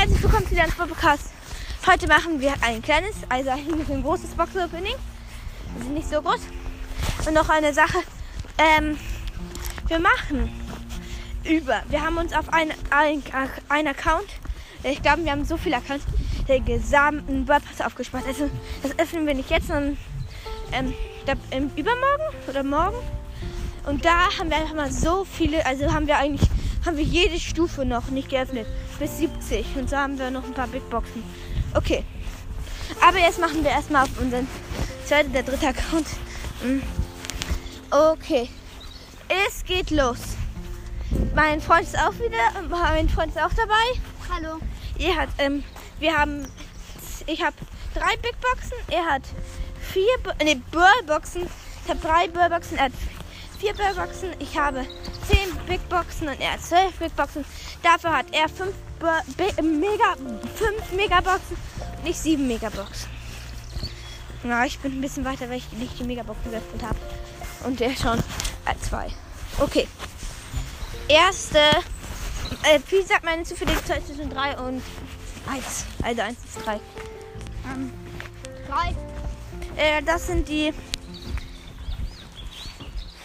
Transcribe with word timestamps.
herzlich 0.00 0.22
willkommen 0.22 0.48
zu 0.48 0.54
deinem 0.54 0.72
Podcast. 0.72 1.28
Heute 1.86 2.06
machen 2.06 2.40
wir 2.40 2.54
ein 2.62 2.80
kleines, 2.80 3.16
also 3.28 3.50
ein 3.50 4.02
großes 4.02 4.30
Box-Opening. 4.30 4.94
Wir 5.74 5.84
sind 5.84 5.92
nicht 5.92 6.08
so 6.08 6.22
groß. 6.22 6.40
Und 7.26 7.34
noch 7.34 7.50
eine 7.50 7.74
Sache. 7.74 7.98
Ähm, 8.56 8.96
wir 9.88 9.98
machen 9.98 10.50
über, 11.44 11.82
wir 11.90 12.00
haben 12.00 12.16
uns 12.16 12.32
auf 12.32 12.50
einen 12.50 12.72
ein 12.94 13.86
Account, 13.88 14.30
ich 14.84 15.02
glaube, 15.02 15.22
wir 15.22 15.32
haben 15.32 15.44
so 15.44 15.58
viele 15.58 15.76
Accounts, 15.76 16.06
den 16.48 16.64
gesamten 16.64 17.46
WordPress 17.46 17.82
aufgespart. 17.82 18.24
Also, 18.26 18.48
das 18.82 18.98
öffnen 18.98 19.26
wir 19.26 19.34
nicht 19.34 19.50
jetzt, 19.50 19.66
sondern 19.66 19.98
ähm, 20.72 20.94
glaub, 21.26 21.36
ähm, 21.50 21.70
übermorgen 21.76 22.24
oder 22.48 22.62
morgen. 22.62 22.96
Und 23.84 24.02
da 24.06 24.30
haben 24.38 24.48
wir 24.48 24.56
einfach 24.56 24.76
mal 24.76 24.90
so 24.90 25.26
viele, 25.26 25.66
also 25.66 25.92
haben 25.92 26.06
wir 26.06 26.16
eigentlich, 26.16 26.48
haben 26.86 26.96
wir 26.96 27.04
jede 27.04 27.38
Stufe 27.38 27.84
noch 27.84 28.08
nicht 28.08 28.30
geöffnet. 28.30 28.66
Bis 29.00 29.16
70. 29.16 29.76
Und 29.76 29.88
so 29.88 29.96
haben 29.96 30.18
wir 30.18 30.30
noch 30.30 30.44
ein 30.44 30.52
paar 30.52 30.68
Big 30.68 30.88
Boxen. 30.90 31.24
Okay. 31.74 32.04
Aber 33.00 33.18
jetzt 33.18 33.40
machen 33.40 33.64
wir 33.64 33.70
erstmal 33.70 34.04
auf 34.04 34.20
unseren 34.20 34.46
zweiten, 35.06 35.32
der 35.32 35.42
dritte 35.42 35.68
Account. 35.68 36.06
Hm. 36.62 36.82
Okay. 37.90 38.50
Es 39.46 39.64
geht 39.64 39.90
los. 39.90 40.18
Mein 41.34 41.62
Freund 41.62 41.84
ist 41.84 41.98
auch 41.98 42.12
wieder, 42.14 42.68
mein 42.68 43.08
Freund 43.08 43.34
ist 43.34 43.42
auch 43.42 43.54
dabei. 43.54 44.00
Hallo. 44.32 44.58
Er 44.98 45.16
hat, 45.16 45.30
ähm, 45.38 45.64
wir 45.98 46.16
haben, 46.16 46.46
ich 47.26 47.42
habe 47.42 47.56
drei 47.94 48.16
Big 48.16 48.36
Boxen, 48.40 48.76
er 48.88 49.06
hat 49.06 49.22
vier, 49.80 50.44
ne, 50.44 50.60
Burlboxen. 50.70 51.48
Ich 51.84 51.90
habe 51.90 52.00
drei 52.00 52.28
Burlboxen, 52.28 52.76
er 52.76 52.84
hat 52.84 52.92
vier 53.58 53.72
Burlboxen. 53.72 54.30
Ich 54.40 54.58
habe 54.58 54.84
zehn 55.26 55.56
Big 55.66 55.88
Boxen 55.88 56.28
und 56.28 56.40
er 56.40 56.52
hat 56.52 56.62
zwölf 56.62 56.92
Big 56.98 57.16
Boxen. 57.16 57.44
Dafür 57.82 58.16
hat 58.16 58.26
er 58.32 58.48
fünf 58.48 58.74
Mega, 59.00 60.14
fünf 60.54 60.92
Megaboxen 60.94 61.56
und 62.02 62.08
ich 62.08 62.18
sieben 62.18 62.46
Megaboxen. 62.46 63.08
Na, 64.42 64.66
ich 64.66 64.78
bin 64.78 64.92
ein 64.92 65.00
bisschen 65.00 65.24
weiter, 65.24 65.48
weil 65.48 65.58
ich 65.58 65.72
nicht 65.72 65.98
die 65.98 66.04
Megaboxen 66.04 66.50
geöffnet 66.50 66.82
habe. 66.82 66.98
Und 67.64 67.80
der 67.80 67.94
schon 67.96 68.18
äh, 68.18 68.74
zwei. 68.80 69.08
Okay. 69.58 69.86
Erste. 71.08 71.58
Äh, 72.62 72.80
wie 72.88 73.02
sagt 73.02 73.24
meine 73.24 73.42
Zufälligkeit 73.42 74.06
zwischen 74.06 74.30
3 74.30 74.58
und 74.58 74.82
1? 75.46 75.86
Also 76.02 76.22
1 76.22 76.38
ist 76.44 76.66
3. 76.66 76.80
Ähm, 77.72 77.92
drei. 78.68 78.94
Äh, 79.76 80.02
das 80.02 80.26
sind 80.26 80.48
die 80.48 80.72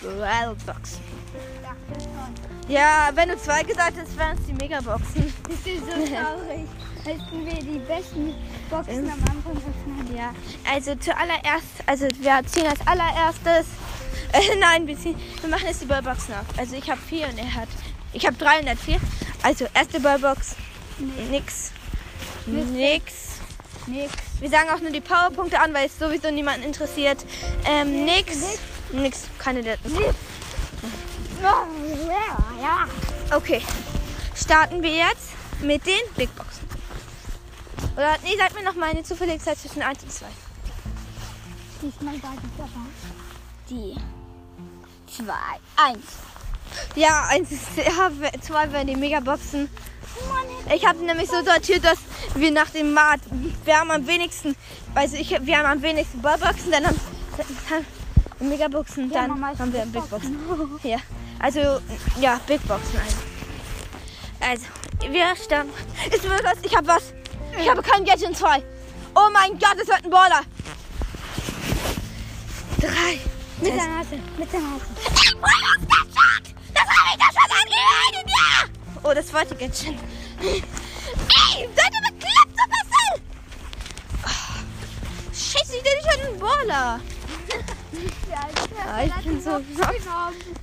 Wildboxen. 0.02 1.02
Ja. 1.64 2.55
Ja, 2.68 3.12
wenn 3.14 3.30
du 3.30 3.38
zwei 3.38 3.62
gesagt 3.62 3.94
hast, 4.02 4.18
wären 4.18 4.38
es 4.38 4.46
die 4.46 4.54
Megaboxen. 4.54 5.34
Das 5.48 5.74
ist 5.74 5.86
so 5.86 5.92
traurig. 5.92 6.68
Hätten 7.04 7.46
wir 7.46 7.54
die 7.54 7.80
besten 7.80 8.34
Boxen 8.70 9.10
am 9.10 9.20
Anfang 9.30 9.56
öffnen. 9.56 10.18
Ja, 10.18 10.34
also 10.72 10.96
zuallererst, 10.96 11.66
also 11.86 12.08
wir 12.20 12.42
ziehen 12.48 12.66
als 12.66 12.80
allererstes. 12.88 13.68
Äh, 14.32 14.56
nein, 14.60 14.88
wir, 14.88 14.98
ziehen, 14.98 15.16
wir 15.42 15.50
machen 15.50 15.68
jetzt 15.68 15.82
die 15.82 15.86
Ballboxen 15.86 16.34
auf. 16.34 16.46
Also 16.58 16.76
ich 16.76 16.90
habe 16.90 17.00
vier 17.00 17.28
und 17.28 17.38
er 17.38 17.54
hat. 17.54 17.70
Ich 18.14 18.26
habe 18.26 18.36
drei 18.38 18.60
und 18.60 18.66
er 18.66 18.72
hat 18.72 18.80
vier. 18.80 19.00
Also 19.44 19.68
erste 19.76 20.00
Ballbox. 20.00 20.56
Nix. 21.30 21.72
Nix. 22.48 23.40
Nix. 23.86 24.14
Wir 24.40 24.50
sagen 24.50 24.70
auch 24.70 24.80
nur 24.80 24.92
die 24.92 25.02
Powerpunkte 25.02 25.60
an, 25.60 25.74
weil 25.74 25.86
es 25.86 26.00
sowieso 26.00 26.32
niemanden 26.32 26.66
interessiert. 26.66 27.24
Ähm, 27.66 28.06
nix. 28.06 28.58
Nix. 28.92 29.26
Keine 29.38 29.62
der. 29.62 29.74
Ja. 29.74 30.12
Okay. 33.32 33.62
Starten 34.36 34.82
wir 34.82 34.92
jetzt 34.92 35.30
mit 35.62 35.86
den 35.86 36.02
Big 36.16 36.34
Boxen. 36.36 36.68
Oder 37.96 38.18
nee, 38.24 38.36
sag 38.38 38.54
mir 38.54 38.64
noch 38.64 38.76
mal 38.76 38.90
eine 38.90 39.04
Zufälligkeit 39.04 39.58
zwischen 39.58 39.82
1 39.82 40.04
und 40.04 40.12
2. 40.12 40.26
Diesmal 41.82 42.14
war 42.24 42.34
die 42.42 42.50
dabei. 42.58 42.70
Die. 43.70 43.96
Zwei. 45.12 45.60
Eins. 45.76 46.06
Ja, 46.96 47.28
eins 47.30 47.52
ist. 47.52 47.62
Ja, 47.78 48.10
zwei 48.42 48.72
wären 48.72 48.88
die 48.88 48.96
Megaboxen. 48.96 49.70
Ich 50.74 50.86
habe 50.86 51.04
nämlich 51.04 51.30
so 51.30 51.44
sortiert, 51.44 51.84
dass 51.84 52.00
wir 52.36 52.52
nach 52.52 52.70
dem 52.70 52.94
Mat, 52.94 53.20
wir 53.66 53.80
haben 53.80 53.92
am 53.92 54.08
wenigsten, 54.08 54.56
also 54.94 55.18
ich, 55.18 55.30
wir 55.30 55.58
haben 55.58 55.66
am 55.66 55.82
wenigsten 55.82 56.22
Ballboxen, 56.22 56.72
dann 56.72 56.86
haben 56.88 57.00
dann 57.70 58.50
Megaboxen, 58.50 59.10
Wir 59.10 59.22
haben 59.22 59.42
dann 59.42 59.60
haben 59.60 59.74
wir 59.74 59.82
Big 59.86 59.94
Big 59.94 60.10
Boxen. 60.10 60.38
Ja, 60.84 60.98
also 61.46 61.80
ja, 62.20 62.40
Big 62.48 62.60
Boxen 62.68 63.00
also. 63.00 63.18
Also, 64.40 64.66
wir 65.14 65.36
starten. 65.36 65.70
Ist 66.12 66.24
mir 66.24 66.44
was? 66.44 66.58
Ich 66.64 66.76
habe 66.76 66.88
was. 66.88 67.14
Ich 67.60 67.70
habe 67.70 67.84
kein 67.84 68.04
Gadget 68.04 68.30
in 68.30 68.36
zwei. 68.36 68.64
Oh 69.16 69.30
mein 69.32 69.52
Gott, 69.60 69.78
es 69.80 69.88
wird 69.88 70.04
ein 70.04 70.10
Baller. 70.10 70.42
Drei. 72.80 73.20
Mit 73.62 73.76
der 73.76 73.88
Nase. 73.88 74.20
Mit 74.38 74.52
der 74.52 74.60
Nase. 74.60 74.86
Das 76.74 76.84
habe 76.84 77.10
ich 77.12 77.20
doch 77.20 77.32
schon 77.32 77.52
angeredet, 77.62 78.28
ja! 78.28 78.68
Oh, 79.04 79.14
das 79.14 79.28
zweite 79.28 79.56
Gadget. 79.56 79.98
Ey, 80.42 80.64
seid 81.76 81.94
ihr 81.94 82.02
bekloppt, 82.12 82.56
Supercell? 82.58 83.22
Oh, 84.26 84.58
Scheiße, 85.32 85.76
ich 85.78 85.84
bin 85.84 86.00
schon 86.02 86.22
ein 86.34 86.40
Baller. 86.40 87.00
Ja, 88.30 88.48
Ah, 88.88 89.04
ich 89.04 89.26
bin 89.26 89.42
so 89.42 89.62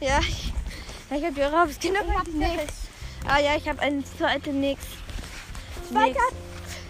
Ja, 0.01 0.21
ich, 0.21 0.52
ja, 1.13 1.19
ich 1.19 1.25
habe 1.25 1.35
die. 1.81 1.89
Ich 1.89 2.19
hab 2.19 2.29
nix. 2.29 2.73
Ah 3.29 3.39
ja, 3.39 3.57
ich 3.57 3.69
habe 3.69 3.81
eine 3.81 4.03
zweite 4.19 4.51
nix. 4.51 4.83
Zweite? 5.91 6.09
Nix. 6.11 6.35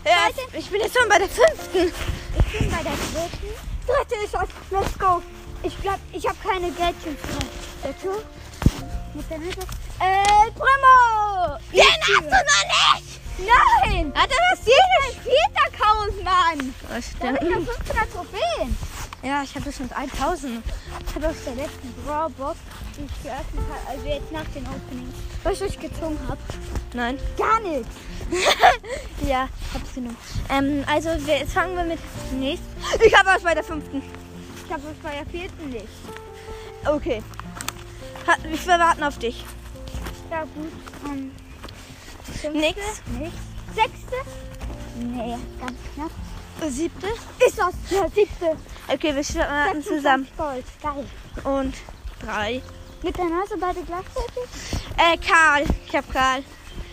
Ja, 0.05 0.59
ich 0.59 0.71
bin 0.71 0.81
jetzt 0.81 0.97
schon 0.97 1.09
bei 1.09 1.19
der 1.19 1.29
fünften. 1.29 1.93
Ich 2.39 2.59
bin 2.59 2.71
bei 2.71 2.83
der 2.83 2.93
dritten. 2.93 3.55
Dritte 3.87 4.25
ist 4.25 4.35
das. 4.35 4.49
Let's 4.71 4.99
go. 4.99 5.23
Ich 5.63 5.81
glaube, 5.81 6.01
ich 6.13 6.27
habe 6.27 6.37
keine 6.43 6.73
mehr. 6.73 6.93
Dazu? 7.83 8.23
Mit 9.15 9.31
der 9.31 9.39
Nase. 9.39 9.61
Äh, 10.01 10.51
Primo! 10.53 11.59
Den 11.73 11.83
hast 11.83 12.09
du 12.09 12.25
noch 12.25 12.99
nicht! 12.99 13.21
Nein! 13.39 14.13
Hat 14.15 14.31
er 14.31 14.57
das 14.57 14.67
Jeder 14.67 15.23
vierter 15.23 15.67
Account, 15.69 16.25
Mann! 16.25 16.75
Das 16.89 17.05
Da 17.21 17.27
habe 17.29 17.39
ich 17.41 17.51
stimmt. 17.51 17.67
noch 17.67 17.75
500 17.75 18.13
Trophäen. 18.13 18.79
Ja, 19.23 19.43
ich 19.45 19.55
habe 19.55 19.73
schon 19.73 19.93
1000. 19.93 20.65
Ich 21.09 21.15
habe 21.15 21.29
aus 21.29 21.37
der 21.47 21.55
letzten 21.55 21.95
Brawlbox, 22.05 22.59
die 22.97 23.05
ich 23.05 23.23
geöffnet 23.23 23.65
habe, 23.71 23.89
also 23.89 24.07
jetzt 24.07 24.33
nach 24.33 24.45
den 24.55 24.67
Openings, 24.67 25.15
was 25.43 25.55
ich 25.55 25.63
euch 25.63 25.81
gezogen 25.81 26.19
habe. 26.29 26.41
Nein. 26.95 27.19
Gar 27.37 27.61
nichts. 27.61 27.89
Ja, 29.27 29.49
hab's 29.73 29.95
genommen. 29.95 30.17
Ähm, 30.49 30.85
also 30.87 31.11
wir, 31.27 31.39
jetzt 31.39 31.53
fangen 31.53 31.77
wir 31.77 31.85
mit 31.85 32.01
nächsten. 32.33 32.67
Ich 33.05 33.17
habe 33.17 33.29
was 33.29 33.43
bei 33.43 33.55
der 33.55 33.63
fünften. 33.63 34.03
Ich 34.67 34.73
habe 34.73 34.83
es 34.91 34.99
bei 34.99 35.13
der 35.15 35.27
vierten 35.27 35.71
nicht. 35.71 35.87
Okay. 36.85 37.23
Ha, 38.27 38.35
wir 38.43 38.79
warten 38.79 39.03
auf 39.05 39.19
dich. 39.19 39.45
Ja, 40.31 40.43
gut. 40.43 40.73
Ähm, 41.07 41.31
fünfte? 42.25 42.59
Nix. 42.59 42.79
Nix. 43.19 43.35
Sechste? 43.75 44.17
Nee, 44.99 45.37
ganz 45.61 45.79
knapp. 45.95 46.11
Siebte. 46.71 47.07
Ist 47.47 47.59
das? 47.59 47.75
Ja, 47.91 48.09
siebte. 48.09 48.57
Okay, 48.89 49.15
wir 49.15 49.25
starten 49.25 49.83
zusammen. 49.83 50.27
26 50.37 50.37
Gold. 50.37 50.65
Geil. 50.83 51.07
Und 51.45 51.75
drei. 52.21 52.63
Mit 53.03 53.19
der 53.19 53.25
Nase 53.25 53.57
beide 53.59 53.83
gleichzeitig? 53.83 54.45
Äh, 54.97 55.17
Karl. 55.19 55.65
Ich 55.87 55.97
hab 55.97 56.09
Karl. 56.13 56.45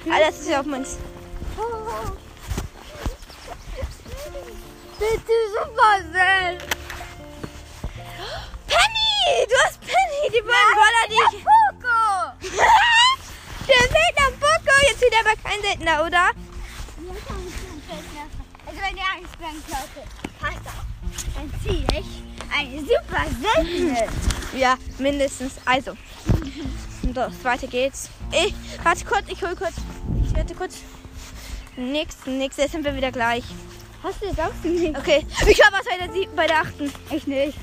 Ah, 0.09 0.19
das 0.19 0.39
ist 0.39 0.49
ja 0.49 0.59
auf 0.59 0.65
meins. 0.65 0.97
Oh. 1.55 2.11
Bitte 4.97 5.33
super 5.53 6.11
sehr. 6.11 6.57
Penny! 8.67 9.45
Du 9.47 9.55
hast 9.63 9.79
Penny! 9.81 10.31
Die 10.33 10.41
beiden 10.41 10.73
Baller, 10.73 11.05
die 11.09 11.37
ich... 11.37 11.43
Poco! 11.43 11.97
Der 13.67 13.81
Seltener 13.81 14.31
Boko! 14.39 14.73
Jetzt 14.87 15.01
wieder 15.01 15.19
aber 15.19 15.35
kein 15.43 15.61
Seltener, 15.61 16.05
oder? 16.05 16.31
Also 18.65 18.81
wenn 18.81 18.97
ihr 18.97 19.03
Angst 19.15 19.37
bleiben 19.37 19.63
Leute, 19.67 20.07
passt 20.39 20.65
auf. 20.65 20.85
Dann 21.35 21.53
ziehe 21.63 21.85
ich 21.99 22.23
eine 22.51 22.79
super 22.79 23.25
seltene. 23.41 24.38
Ja, 24.57 24.77
mindestens. 24.97 25.53
Also. 25.65 25.93
Los, 27.13 27.33
weiter 27.43 27.67
geht's. 27.67 28.09
Ich, 28.31 28.53
warte 28.83 29.05
kurz, 29.05 29.23
ich 29.27 29.41
hol 29.41 29.55
kurz. 29.55 29.73
Ich 30.23 30.35
warte 30.35 30.53
kurz. 30.53 30.77
Nix, 31.75 32.17
nix, 32.25 32.57
jetzt 32.57 32.73
sind 32.73 32.83
wir 32.83 32.95
wieder 32.95 33.11
gleich. 33.11 33.43
Hast 34.03 34.21
du 34.21 34.27
jetzt 34.27 34.39
auch 34.39 34.53
nicht? 34.63 34.97
Okay, 34.97 35.25
ich 35.47 35.65
habe 35.65 35.77
was 35.77 35.85
bei 35.85 36.05
der 36.05 36.13
siebten, 36.13 36.35
bei 36.35 36.47
der 36.47 36.61
achten. 36.61 36.91
Ich 37.11 37.27
nicht. 37.27 37.57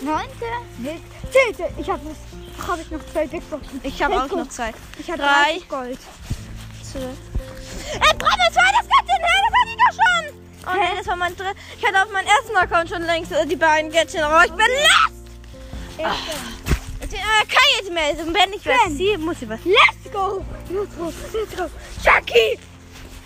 Neunte, 0.00 0.46
nicht. 0.78 1.02
Zehnte, 1.30 1.72
ich 1.78 1.88
habe 1.88 2.00
was. 2.04 2.66
Habe 2.68 2.82
ich 2.82 2.90
noch 2.90 3.00
zwei 3.12 3.26
Bigboxen. 3.26 3.80
Ich 3.82 4.02
habe 4.02 4.22
auch 4.22 4.28
noch 4.28 4.48
zwei. 4.48 4.72
Ich 4.98 5.10
habe 5.10 5.22
Drei. 5.22 5.52
30 5.52 5.68
Gold. 5.68 5.98
Zwölf. 6.82 7.16
Ey, 7.94 8.16
Brille, 8.18 8.52
zwei, 8.52 8.70
das 8.72 8.86
Gadget, 8.88 9.22
hä? 9.22 9.36
Das 9.42 9.54
hatte 9.58 9.70
ich 9.70 9.76
doch 9.76 9.94
schon. 9.94 10.42
Oh 10.64 10.80
nee, 10.80 10.98
das 10.98 11.06
war 11.06 11.16
mein 11.16 11.36
dritt. 11.36 11.56
Ich 11.78 11.86
hatte 11.86 12.02
auf 12.02 12.12
meinem 12.12 12.26
ersten 12.26 12.56
Account 12.56 12.88
schon 12.90 13.02
längst 13.02 13.32
äh, 13.32 13.46
die 13.46 13.56
beiden 13.56 13.90
Gadgets, 13.90 14.22
aber 14.22 14.44
ich 14.44 14.52
bin 14.52 14.66
lost. 14.66 15.21
Äh, 16.04 17.46
kann 17.46 17.68
jetzt 17.78 17.92
mehr. 17.92 18.04
Also, 18.04 18.22
wenn 18.26 18.52
ich 18.52 18.64
was 18.66 18.96
ziehe, 18.96 19.18
muss 19.18 19.36
ich 19.42 19.48
was. 19.48 19.60
Let's 19.64 20.12
go! 20.12 20.44
Let's 20.70 20.96
go! 20.96 21.12
Let's 21.32 21.56
go! 21.56 21.64
Chucky! 22.02 22.58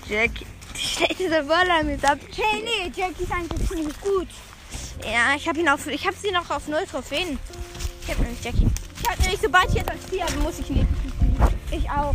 Jackie. 0.09 0.47
Die 0.75 0.81
schlechteste 0.81 1.43
Brawler 1.45 1.83
mit 1.85 2.05
ab. 2.05 2.19
Hey, 2.35 2.63
nee, 2.63 2.93
Jackie 2.95 3.23
ist 3.23 3.33
eigentlich 3.33 3.69
ziemlich 3.69 4.01
gut. 4.01 4.29
Ja, 5.05 5.35
ich 5.37 5.49
habe 5.49 5.59
ihn 5.61 5.69
auf, 5.69 5.87
ich 5.87 6.07
habe 6.07 6.17
sie 6.17 6.31
noch 6.31 6.51
auf 6.51 6.69
null 6.69 6.85
Trophäen. 6.91 7.39
Ich 8.03 8.11
habe 8.11 8.23
nämlich 8.23 8.43
Jackie. 8.45 8.67
Ich 9.03 9.09
habe 9.11 9.23
nämlich, 9.23 9.41
sobald 9.41 9.69
ich 9.69 9.75
jetzt 9.75 9.91
als 9.91 10.05
Tier 10.07 10.25
habe, 10.25 10.37
muss 10.39 10.59
ich 10.59 10.71
ihn 10.71 10.87
Ich 11.71 11.89
auch. 11.91 12.15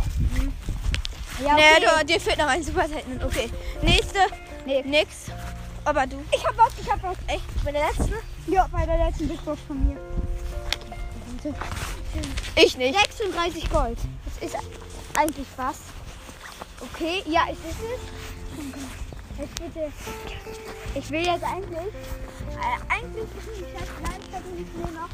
Ja, 1.42 1.54
Nee, 1.56 1.62
okay. 1.78 1.86
du, 2.00 2.06
dir 2.06 2.20
fehlt 2.20 2.38
noch 2.38 2.46
ein 2.46 2.62
Super 2.62 2.86
Saiyan. 2.88 3.20
Okay. 3.24 3.48
Nächste. 3.82 4.18
Nee. 4.64 4.82
Nix. 4.82 5.26
Aber 5.84 6.06
du. 6.06 6.22
Ich 6.32 6.44
hab 6.46 6.56
was, 6.56 6.72
ich 6.80 6.90
hab 6.90 7.02
was. 7.02 7.16
Echt? 7.26 7.64
Bei 7.64 7.72
der 7.72 7.86
letzten? 7.86 8.12
Ja, 8.46 8.68
bei 8.70 8.86
der 8.86 8.98
letzten 8.98 9.28
Big 9.28 9.44
Box 9.44 9.60
von 9.66 9.88
mir. 9.88 9.96
Ich 12.56 12.76
nicht. 12.76 12.98
36 12.98 13.70
Gold. 13.70 13.98
Das 14.24 14.48
ist 14.48 14.56
eigentlich 15.16 15.46
was. 15.56 15.80
Okay, 16.80 17.22
ja, 17.26 17.42
es 17.50 17.58
ist 17.58 17.80
es. 17.80 18.22
Jetzt 19.38 19.54
bitte. 19.54 19.92
Ich 20.94 21.10
will 21.10 21.26
jetzt 21.26 21.44
eigentlich. 21.44 21.94
Äh, 22.52 22.92
eigentlich 22.92 23.28
nicht 23.34 23.74
das 23.74 24.42
ich 24.58 24.74
mir 24.74 25.00
noch 25.00 25.08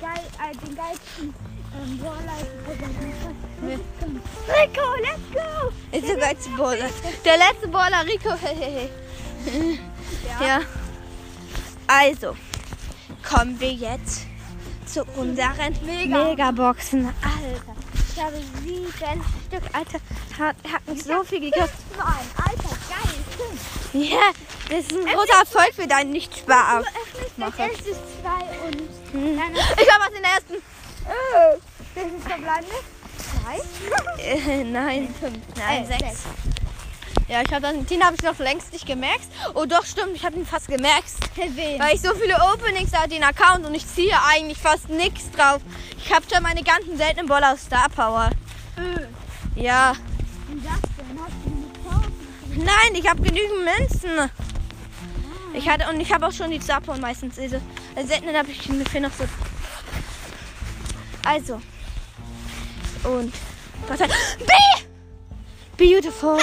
geil, 0.00 0.24
äh, 0.38 0.66
den 0.66 0.76
geilsten 0.76 1.34
ähm, 1.74 1.98
Brawler 1.98 2.36
Nee. 3.62 3.78
Rico, 4.48 4.94
let's 5.00 5.32
go! 5.32 5.96
Ist 5.96 6.08
der 6.08 6.16
geilste 6.16 6.50
Baller. 6.50 6.90
Der 7.24 7.36
letzte 7.36 7.68
Baller, 7.68 8.04
Rico. 8.04 8.34
Hehehe. 8.40 8.90
ja. 10.40 10.60
Also, 11.86 12.36
kommen 13.22 13.58
wir 13.58 13.72
jetzt 13.72 14.26
zu 14.94 15.02
unseren 15.16 15.74
Mega. 15.84 16.24
Megaboxen. 16.24 17.06
Alter, 17.06 17.74
ich 18.14 18.22
habe 18.22 18.36
sieben 18.62 18.86
Stück. 18.92 19.62
Alter, 19.72 19.98
hat, 20.38 20.56
hat 20.72 20.86
mich 20.86 21.02
so 21.02 21.24
viel 21.24 21.40
gekostet. 21.40 21.74
Alter, 21.98 22.76
geil, 22.88 23.14
stimmt. 23.34 24.08
Ja, 24.10 24.20
das 24.70 24.78
ist 24.86 24.92
ein 24.92 25.04
großer 25.04 25.40
Erfolg 25.40 25.74
für 25.74 25.88
deinen 25.88 26.10
Nicht-Spar. 26.12 26.82
Du 27.36 27.42
öffnest 27.44 27.58
erstes 27.58 27.96
zwei 28.22 28.68
und 28.68 28.82
Hm. 29.12 29.38
Ich 29.80 29.92
habe 29.92 30.04
was 30.04 30.16
in 30.16 30.22
der 30.22 30.30
ersten. 30.32 30.54
Äh, 30.54 31.58
das 31.94 32.04
ist 32.04 32.26
verbleibende. 32.26 32.76
Zwei. 33.18 34.22
Äh, 34.22 34.64
nein, 34.64 35.14
fünf. 35.20 35.38
Nein, 35.56 35.84
Äh, 35.84 35.86
sechs. 35.86 36.00
sechs. 36.02 36.22
Ja, 37.28 37.40
ich 37.42 37.52
habe 37.52 37.72
den 37.72 38.04
habe 38.04 38.16
ich 38.16 38.22
noch 38.22 38.38
längst 38.38 38.72
nicht 38.72 38.86
gemerkt. 38.86 39.26
Oh 39.54 39.64
doch, 39.64 39.84
stimmt, 39.86 40.14
ich 40.14 40.24
habe 40.24 40.36
ihn 40.36 40.44
fast 40.46 40.68
gemerkt. 40.68 41.10
Wen? 41.36 41.80
Weil 41.80 41.94
ich 41.94 42.00
so 42.02 42.14
viele 42.14 42.36
Openings 42.52 42.92
habe, 42.92 43.08
den 43.08 43.24
Account 43.24 43.64
und 43.66 43.74
ich 43.74 43.86
ziehe 43.86 44.14
eigentlich 44.28 44.58
fast 44.58 44.90
nichts 44.90 45.30
drauf. 45.30 45.60
Ich 45.96 46.12
habe 46.12 46.24
schon 46.32 46.42
meine 46.42 46.62
ganzen 46.62 46.96
seltenen 46.98 47.26
Ball 47.26 47.42
aus 47.44 47.62
Star 47.62 47.88
Power. 47.88 48.30
Äh, 48.76 49.60
Ja. 49.60 49.92
und 50.50 50.64
das 50.64 50.80
denn? 50.98 51.18
Hast 51.18 51.32
du 51.44 52.58
nicht? 52.58 52.64
Nein, 52.66 52.94
ich 52.94 53.08
habe 53.08 53.22
genügend 53.22 53.64
Münzen. 53.64 54.30
Ich 55.54 55.68
hatte 55.68 55.88
und 55.88 56.00
ich 56.00 56.12
habe 56.12 56.26
auch 56.26 56.32
schon 56.32 56.50
die 56.50 56.60
Star 56.60 56.80
Power 56.80 56.98
meistens. 56.98 57.38
Also, 57.38 57.60
als 57.96 58.08
seltenen 58.08 58.36
habe 58.36 58.50
ich 58.50 58.68
ungefähr 58.68 59.00
noch 59.00 59.12
so. 59.12 59.24
Also. 61.24 61.54
Und. 63.04 63.32
Gott 63.88 63.98
sei 63.98 64.06
B! 64.06 64.83
Beautiful. 65.76 66.38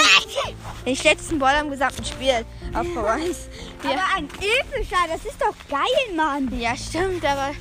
Den 0.84 0.96
letzten 0.96 1.38
Ball 1.38 1.56
am 1.56 1.70
gesamten 1.70 2.04
Spiel 2.04 2.44
auf 2.74 2.86
Power 2.94 3.12
1. 3.12 3.48
Ja. 3.82 3.90
Aber 3.90 4.02
ein 4.16 4.28
epischer, 4.40 4.96
das 5.08 5.24
ist 5.24 5.40
doch 5.40 5.54
geil, 5.68 6.14
Mann. 6.16 6.48
ja, 6.58 6.76
stimmt, 6.76 7.24
aber. 7.24 7.52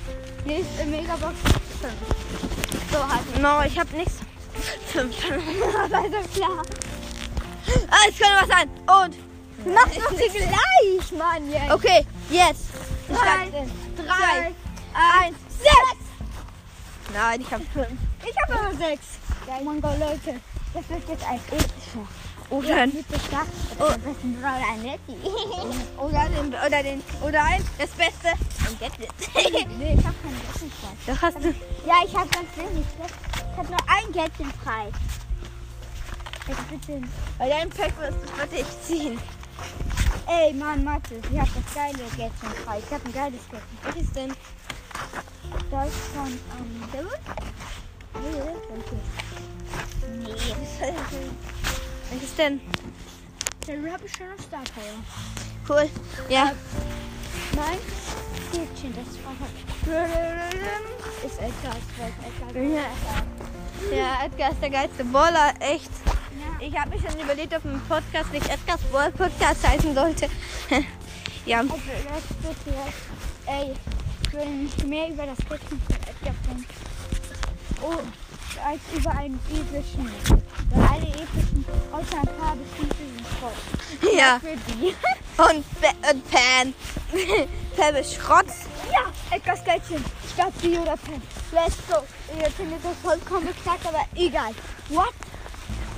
Nächste 0.45 0.85
Megabox. 0.85 1.35
So 2.91 2.97
halt. 2.97 3.39
No, 3.41 3.61
ich 3.65 3.79
habe 3.79 3.95
nichts. 3.95 4.15
Fünf. 4.91 5.15
Also 5.93 6.29
klar. 6.33 6.63
Ah, 7.89 8.05
es 8.09 8.17
könnte 8.17 8.35
was 8.41 8.47
sein. 8.49 8.69
Und. 8.87 9.15
Du 9.63 9.71
machst 9.71 9.97
doch 9.97 10.11
sie 10.11 10.29
gleich, 10.29 11.11
Mann. 11.17 11.51
Jetzt. 11.51 11.71
Okay, 11.71 12.05
jetzt. 12.29 12.65
Ich 13.07 13.15
Drei, 13.15 13.67
drei, 13.95 14.51
eins, 14.93 15.37
sechs. 15.59 16.05
Nein, 17.13 17.41
ich 17.41 17.51
habe 17.51 17.63
fünf. 17.73 17.99
Ich 18.27 18.35
habe 18.41 18.59
aber 18.59 18.75
sechs. 18.75 19.05
Geil. 19.45 19.63
Mann, 19.63 19.81
Gott, 19.81 19.99
Leute. 19.99 20.39
Das 20.73 20.87
wird 20.89 21.09
jetzt 21.09 21.25
ein 21.27 21.35
epischer. 21.35 22.07
Oder, 22.49 22.85
Mit 22.85 23.09
der 23.09 23.19
Stadt. 23.19 23.47
Oder 23.77 23.93
am 23.93 24.01
besten 24.01 24.43
ein 24.43 24.81
Netty. 24.81 25.15
oder 25.97 26.29
den, 26.29 26.47
oder 26.49 26.83
den, 26.83 27.03
oder 27.21 27.43
ein, 27.43 27.63
das 27.77 27.89
Beste. 27.91 28.27
Ein 28.27 28.77
Gadget. 28.79 29.09
nee, 29.77 29.95
ich 29.97 30.05
habe 30.05 30.15
keinen 30.21 30.41
Gadget 30.47 30.71
frei. 30.73 30.91
Doch 31.07 31.21
hast 31.21 31.37
du. 31.37 31.49
Ja, 31.87 31.95
ich 32.05 32.15
habe 32.15 32.29
ganz 32.29 32.49
wenig. 32.57 32.85
Ich 33.51 33.57
habe 33.57 33.67
nur 33.69 33.79
ein 33.87 34.11
Gadget 34.11 34.53
frei. 34.63 34.91
Jetzt 36.47 36.69
bitte. 36.69 37.01
Bei 37.37 37.47
deinem 37.47 37.69
Pack 37.69 37.97
wirst 37.99 38.17
du 38.21 38.27
für 38.27 38.47
dich 38.47 38.65
ziehen. 38.83 39.19
Ey, 40.27 40.53
Mann, 40.53 40.83
Mathe, 40.83 41.15
ich 41.31 41.39
habe 41.39 41.49
das 41.55 41.73
geile 41.73 42.03
Gadget 42.17 42.57
frei. 42.65 42.79
Ich 42.79 42.93
habe 42.93 43.05
ein 43.05 43.13
geiles 43.13 43.41
Gadget. 43.49 43.67
Was 43.83 43.95
ist 43.95 44.15
denn? 44.15 44.33
Das 45.69 45.87
ist 45.87 45.95
von, 46.13 46.27
ähm, 46.27 46.83
der 46.93 47.03
wird? 47.03 47.19
Nee, 48.13 48.41
Nee. 50.19 50.93
Was 52.11 52.23
ist 52.23 52.37
denn? 52.37 52.61
Der 53.67 53.75
habe 53.93 54.05
ich 54.05 54.11
schon 54.11 54.27
auf 54.33 54.41
Star 54.41 54.63
Power. 54.75 55.03
Cool. 55.69 55.89
Ja. 56.29 56.51
Nein, 57.55 57.77
Gadget, 58.51 58.97
das 58.97 59.23
war 59.23 59.35
halt. 59.39 59.51
Ist 61.25 61.39
Edgar, 61.39 61.75
ist 61.77 61.89
Edgar. 61.95 62.63
Ja. 62.63 63.95
Ja, 63.95 64.25
Edgar 64.25 64.51
ist 64.51 64.61
der 64.61 64.69
geilste 64.69 65.03
Baller, 65.05 65.53
echt. 65.59 65.91
Ja. 66.05 66.67
Ich 66.67 66.77
habe 66.77 66.89
mich 66.91 67.01
schon 67.01 67.19
überlegt, 67.19 67.53
ob 67.55 67.65
ein 67.65 67.81
Podcast 67.87 68.31
nicht 68.31 68.49
Edgars 68.49 68.81
Ball 68.91 69.11
Podcast 69.11 69.67
heißen 69.67 69.93
sollte. 69.93 70.29
ja. 71.45 71.59
Also, 71.59 71.75
das 71.75 72.55
bitte. 72.55 72.77
Ey, 73.45 73.73
ich 74.23 74.33
will 74.33 74.45
nicht 74.45 74.87
mehr 74.87 75.09
über 75.09 75.25
das 75.25 75.37
Gadget 75.37 75.69
von 75.69 75.79
Edgar 76.07 76.35
finden. 76.45 76.65
Oh, 77.81 77.99
als 78.65 78.79
über 78.95 79.11
einen 79.11 79.39
epischen. 79.49 80.11
Weil 80.69 80.83
alle 80.83 81.07
epischen, 81.07 81.65
außer 81.91 82.19
ein 82.21 82.37
paar 82.37 82.55
bestimmte 82.55 82.95
sind 82.97 83.27
voll. 83.39 84.17
Ja. 84.17 84.39
Für 84.39 84.55
die. 84.73 84.95
Und, 85.37 85.65
und 86.11 86.29
Pan. 86.29 86.73
Pan 87.75 87.95
ist 87.99 88.13
Schrott. 88.13 88.45
Ja, 88.91 89.35
Edgar's 89.35 89.63
Geldchen. 89.63 90.03
Statt 90.31 90.53
B 90.61 90.77
oder 90.77 90.95
Pen. 90.97 91.21
Let's 91.51 91.77
go. 91.89 92.03
Jetzt 92.39 92.57
sind 92.57 92.69
wir 92.69 92.77
so 92.83 92.93
vollkommen 93.01 93.47
beknackt, 93.47 93.87
aber 93.87 94.05
egal. 94.15 94.51
What? 94.89 95.13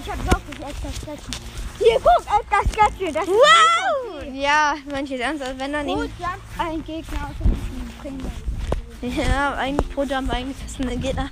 Ich 0.01 0.09
hab 0.09 0.17
wirklich 0.19 0.55
Edgar's 0.55 1.05
Geldchen. 1.05 1.35
Hier, 1.79 1.95
guck, 1.95 2.39
Edgar's 2.39 2.71
Geldchen. 2.71 3.13
Das 3.13 3.27
Wow! 3.27 4.23
Ja, 4.33 4.75
manche 4.89 5.19
ernst, 5.19 5.43
als 5.43 5.59
wenn 5.59 5.73
dann. 5.73 5.87
Jump 5.87 6.11
ein 6.57 6.83
Gegner 6.85 7.19
außer 7.29 7.49
diesem 7.49 8.01
Trainer. 8.01 9.29
Ja, 9.29 9.55
eigentlich 9.55 9.89
pro 9.93 10.03
Jump 10.03 10.31
eigentlich 10.31 10.57
fast 10.57 10.79
ein 10.79 11.01
Gegner. 11.01 11.29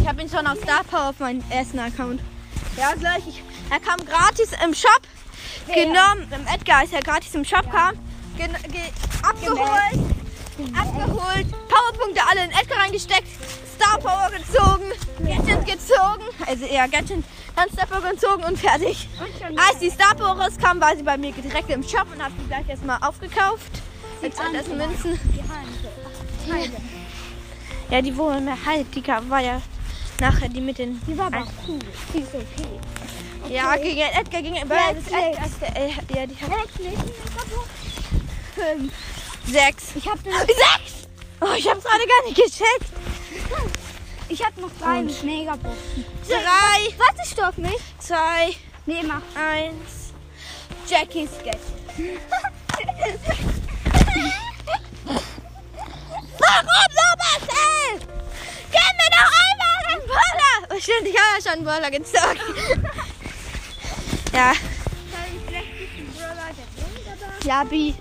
Ich 0.00 0.08
habe 0.08 0.22
ihn 0.22 0.30
schon 0.30 0.46
auf 0.46 0.58
Star 0.62 0.82
Power 0.84 1.10
auf 1.10 1.18
meinem 1.18 1.42
ersten 1.50 1.78
Account. 1.78 2.20
Ja, 2.76 2.94
gleich. 2.94 3.22
Ich, 3.28 3.42
er 3.70 3.80
kam 3.80 3.98
gratis 4.04 4.50
im 4.64 4.74
Shop. 4.74 5.00
Wer? 5.66 5.74
Genommen. 5.74 6.26
Im 6.34 6.46
Edgar 6.46 6.84
ist 6.84 6.94
er 6.94 7.02
gratis 7.02 7.34
im 7.34 7.44
Shop 7.44 7.70
kam. 7.70 7.94
Gen, 8.36 8.52
ge, 8.72 8.80
abgeholt. 9.22 9.60
Abgeholt. 10.74 11.46
Powerpunkte 11.68 12.22
alle 12.28 12.44
in 12.44 12.50
Edgar 12.50 12.78
reingesteckt. 12.80 13.28
Star 13.76 13.98
Power 13.98 14.30
gezogen. 14.30 14.90
Gadget 15.18 15.66
gezogen. 15.66 16.24
Also 16.46 16.64
eher 16.64 16.88
Gadget. 16.88 17.22
Dann 17.54 17.68
Star 17.70 17.86
Power 17.86 18.10
gezogen 18.10 18.44
und 18.44 18.58
fertig. 18.58 19.08
Und 19.48 19.58
Als 19.58 19.78
die 19.80 19.90
Star 19.90 20.14
Power 20.14 20.40
rauskam, 20.40 20.80
war 20.80 20.96
sie 20.96 21.02
bei 21.02 21.18
mir 21.18 21.32
direkt 21.32 21.70
im 21.70 21.82
Shop 21.82 22.06
und 22.12 22.22
habe 22.22 22.32
sie 22.38 22.46
gleich 22.46 22.68
erstmal 22.68 22.98
aufgekauft. 23.02 23.70
Mit 24.22 24.38
an, 24.38 24.52
2000 24.52 24.66
guck 24.66 24.78
mal. 24.78 24.86
Münzen. 24.86 25.20
Die. 26.46 27.94
Ja, 27.94 28.00
die 28.00 28.16
wohl 28.16 28.40
mehr 28.40 28.56
halt, 28.64 28.94
die 28.94 29.06
war 29.06 29.40
ja 29.40 29.60
nachher 30.20 30.48
die 30.48 30.60
mit 30.60 30.78
den. 30.78 31.00
Die 31.06 31.16
war 31.16 31.26
aber 31.26 31.46
cool. 31.66 31.78
Die 32.14 32.18
ist 32.20 32.34
okay. 32.34 32.68
Ja, 33.48 33.76
gegen 33.76 34.00
Edgar, 34.00 34.42
gegen 34.42 34.56
Edgar. 34.56 34.78
Ja, 34.92 36.26
die 36.26 36.36
hat. 36.36 36.68
Fünf. 38.54 38.92
sechs. 39.46 39.84
Ich 39.96 40.06
hab 40.08 40.22
den 40.22 40.32
Sechs! 40.32 41.08
Oh, 41.40 41.46
ich 41.56 41.68
hab's 41.68 41.82
gerade 41.84 42.06
gar 42.06 42.24
nicht 42.26 42.36
gecheckt. 42.36 42.92
Ich 44.28 44.44
hab 44.44 44.56
noch 44.58 44.70
drei 44.80 44.98
Und? 45.00 45.06
mit 45.06 45.22
Megaboxen. 45.24 46.04
Drei, 46.28 46.94
Warte, 46.98 47.26
stopp 47.28 47.58
mich. 47.58 47.78
zwei, 47.98 48.54
Nee, 48.86 49.02
mach. 49.02 49.22
eins. 49.34 50.12
Jackies 50.88 51.30
Gadget. 51.44 52.20
Warum 56.38 56.89
stimmt, 60.82 61.06
ich 61.06 61.16
habe 61.16 61.36
ja 61.36 61.42
schon 61.42 61.52
einen 61.52 61.64
gezogen. 61.90 62.40
ja, 64.32 64.52
Brawler 66.16 66.46
Welt, 66.46 67.06
aber 67.06 67.46
ja, 67.48 67.64
Bi. 67.64 67.94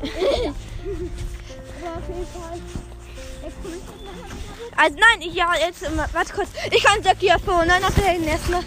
Also 4.75 4.97
nein, 4.97 5.21
ich, 5.21 5.33
ja, 5.33 5.51
jetzt, 5.59 5.83
immer- 5.83 6.07
warte 6.13 6.33
kurz. 6.33 6.49
Ich 6.71 6.83
kann 6.83 7.01
Jackie 7.03 7.31
abholen. 7.31 7.67
Nein, 7.67 7.83
auf 7.83 7.93
der 7.95 8.05
erstmal. 8.27 8.63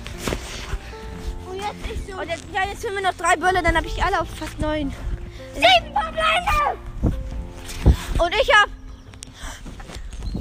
Und 1.47 1.57
jetzt 1.57 1.87
nicht 1.89 2.07
so. 2.11 2.19
Und 2.19 2.29
jetzt, 2.29 2.45
ja, 2.53 2.65
jetzt 2.69 2.83
fehlen 2.83 2.95
mir 2.95 3.03
noch 3.03 3.15
drei 3.15 3.37
Böller, 3.37 3.63
dann 3.63 3.77
habe 3.77 3.87
ich 3.87 4.03
alle 4.03 4.21
auf 4.21 4.29
fast 4.39 4.59
neun. 4.59 4.93
Sieben 5.55 5.93
Verbleibende! 5.93 6.79
Und 8.19 8.35
ich 8.35 8.51
habe 8.55 8.71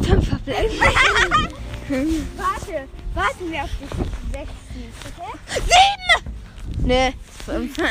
fünf 0.04 0.28
Verbleibende. 0.28 1.56
Warte, 2.38 2.88
warten 3.14 3.52
wir 3.52 3.64
auf 3.64 3.70
die 3.80 4.32
sechs 4.32 4.52
siehst, 4.74 5.06
okay? 5.08 5.32
Sieben! 5.48 6.88
Nee, 6.88 7.14
fünf. 7.46 7.78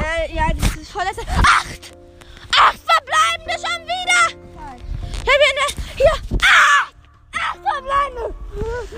Äh, 0.00 0.34
ja, 0.34 0.48
das 0.54 0.76
ist 0.76 0.90
vorletzte. 0.92 1.22
Acht! 1.28 1.96
Acht 2.56 2.78
verbleibende 2.78 3.54
schon 3.54 3.82
wieder! 3.84 4.22
Ich 5.12 5.18
hab 5.18 5.26
hier 5.26 5.52
eine. 5.52 5.66
Hier! 5.96 6.16
Acht! 6.42 6.94
Acht 7.38 7.58
verbleibende! 7.62 8.34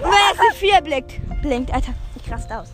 Wenn 0.00 0.12
jetzt 0.12 0.40
die 0.40 0.58
vier 0.58 0.80
blinkt. 0.80 1.42
Blinkt, 1.42 1.70
Alter. 1.72 1.94
Ich 2.14 2.30
raste 2.30 2.58
aus. 2.58 2.68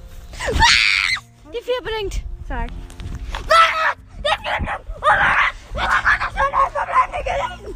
Die 1.53 1.63
vier 1.63 1.83
blinkt. 1.83 2.21
Sag. 2.47 2.69
Die 2.69 3.45
vier 3.45 4.39
blinkt! 4.43 4.71
Oh 5.01 5.07
mein 5.09 5.19
Gott! 5.19 6.21
Das 6.21 6.33
schon 6.35 6.55
acht 6.55 6.73
verbleibende 6.73 7.23
gelesen! 7.25 7.68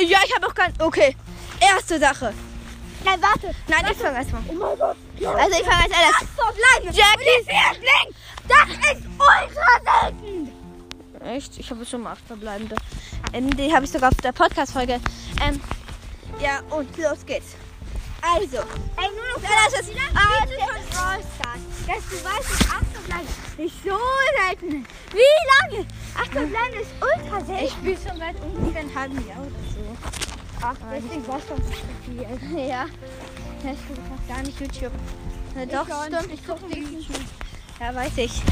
Ja, 0.00 0.18
ich 0.26 0.34
habe 0.34 0.46
auch 0.46 0.54
kein. 0.54 0.72
Okay. 0.78 1.16
Erste 1.60 1.98
Sache. 1.98 2.32
Nein, 3.04 3.22
warte. 3.22 3.54
Nein, 3.68 3.86
ich 3.90 3.96
fange 3.98 4.18
erstmal. 4.18 4.42
Oh 4.48 4.52
mein 4.52 4.78
Gott. 4.78 4.96
Also 5.38 5.58
ich 5.60 5.66
fange 5.66 5.84
als 5.84 5.92
erstes. 5.92 6.28
Verbleibende. 6.36 6.98
Jackie 6.98 7.44
Bling. 7.80 8.14
Das 8.48 8.68
ist 8.96 9.06
ultra 9.18 10.02
selten. 10.02 10.52
Echt? 11.24 11.58
Ich 11.58 11.70
habe 11.70 11.84
schon 11.86 12.02
mal 12.02 12.12
acht 12.12 12.26
verbleibende. 12.26 12.76
Ähm, 13.32 13.54
die 13.56 13.72
habe 13.74 13.84
ich 13.84 13.90
sogar 13.90 14.10
auf 14.10 14.20
der 14.22 14.32
Podcast-Folge. 14.32 15.00
Ähm, 15.42 15.60
ja, 16.40 16.60
und 16.70 16.96
los 16.98 17.24
geht's. 17.26 17.54
Also, 18.22 18.56
Ey, 18.56 19.08
nur 19.14 19.36
noch 19.36 19.42
Ja, 19.42 19.56
das 19.70 19.80
ist- 19.80 19.90
Ah, 20.14 20.40
Leute 20.40 20.58
von 20.58 20.90
Brawl 20.90 21.20
Stars. 21.34 21.60
Dass 21.86 22.08
du 22.10 22.24
weißt, 22.24 22.50
dass 22.60 22.70
acht 22.70 22.86
Verbleibende 22.92 23.32
nicht 23.58 23.76
so 23.84 23.98
selten 24.44 24.82
ist. 24.82 24.90
Wie 25.12 25.72
lange? 25.76 25.86
Acht 26.16 26.32
Verbleibende 26.32 26.80
ist 26.82 26.90
ultra 27.00 27.44
selten. 27.44 27.64
ich 27.64 27.70
spiele 27.72 27.96
schon 28.08 28.18
seit 28.18 28.36
ungefähr 28.42 28.80
einem 28.80 28.94
halben 28.94 29.28
Jahr 29.28 29.38
oder 29.38 29.50
so. 29.50 29.65
Ach, 30.62 30.74
deswegen 30.92 31.26
war 31.28 31.40
schon 31.40 31.56
so 31.62 31.72
viel. 32.04 32.58
Ja. 32.58 32.86
Ja, 33.64 33.72
ich 33.72 33.88
gucke 33.88 34.00
fast 34.08 34.28
gar 34.28 34.42
nicht 34.42 34.60
YouTube. 34.60 34.92
Na, 35.54 35.66
doch, 35.66 35.86
stimmt, 36.06 36.32
ich 36.34 36.46
gucke 36.46 36.66
YouTube. 36.76 37.24
Ja, 37.80 37.94
weiß 37.94 38.12
ich. 38.16 38.32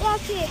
Ja, 0.00 0.14
okay. 0.14 0.48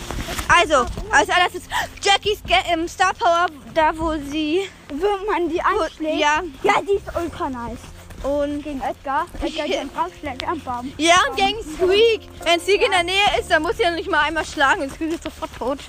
Also, 0.49 0.85
als 1.09 1.29
allererstes 1.29 1.63
Jackies 2.01 2.43
Ge 2.45 2.57
ähm, 2.69 2.85
Star 2.85 3.13
Power, 3.13 3.45
da 3.73 3.97
wo 3.97 4.11
sie. 4.29 4.67
Wenn 4.89 5.25
man 5.25 5.47
die 5.47 5.55
Wo, 5.59 5.83
anschlägt. 5.83 6.19
ja, 6.19 6.43
Ja, 6.63 6.73
die 6.81 6.95
ist 6.97 7.05
ultra 7.15 7.49
nice. 7.49 7.79
und. 8.23 8.61
Gegen 8.61 8.81
Edgar. 8.81 9.25
Edgar 9.41 9.65
den 9.67 9.89
rausschlägt 9.97 10.45
am 10.45 10.59
Baum. 10.59 10.91
Ja, 10.97 11.15
und 11.29 11.37
gegen 11.37 11.59
Squeak. 11.63 12.27
Wenn 12.43 12.59
Squeak 12.59 12.81
in 12.83 12.91
der 12.91 13.03
Nähe 13.03 13.39
ist, 13.39 13.49
dann 13.49 13.61
muss 13.61 13.77
sie 13.77 13.83
ja 13.83 13.91
nicht 13.91 14.11
mal 14.11 14.19
einmal 14.23 14.43
schlagen 14.45 14.81
und 14.81 14.91
Squeak 14.93 15.13
ist 15.13 15.23
sofort 15.23 15.51
tot. 15.57 15.79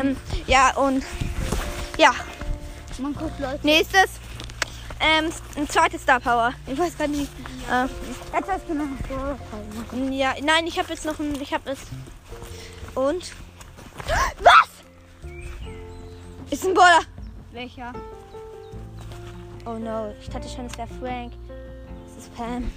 Ähm, 0.00 0.16
ja, 0.46 0.76
und. 0.76 1.02
Ja, 1.98 2.12
Man 3.02 3.14
guckt 3.14 3.38
Leute. 3.40 3.66
nächstes. 3.66 4.10
Ähm, 5.00 5.30
ein 5.56 5.68
zweites 5.68 6.02
Star 6.02 6.20
Power. 6.20 6.52
Ich 6.66 6.78
weiß 6.78 6.96
gar 6.96 7.08
nicht. 7.08 7.30
Äh, 7.68 7.86
Jetzt 8.36 8.48
hast 8.50 8.68
du 8.68 8.74
noch 8.74 8.84
einen 8.84 8.98
Brawl 8.98 9.36
machen. 9.74 10.12
ja, 10.12 10.34
nein, 10.42 10.66
ich 10.66 10.78
habe 10.78 10.88
jetzt 10.90 11.04
noch 11.04 11.18
ein. 11.18 11.40
Ich 11.40 11.52
habe 11.52 11.70
es. 11.70 11.78
Und. 12.94 13.32
Was? 14.40 14.68
Ist 16.50 16.64
ein 16.66 16.74
Baller. 16.74 17.00
Welcher? 17.52 17.92
Oh 19.64 19.74
no, 19.74 20.14
ich 20.20 20.28
dachte 20.28 20.48
schon, 20.48 20.66
es 20.66 20.76
wäre 20.78 20.88
Frank. 21.00 21.32
Es 22.16 22.24
ist 22.24 22.34
Pam. 22.36 22.70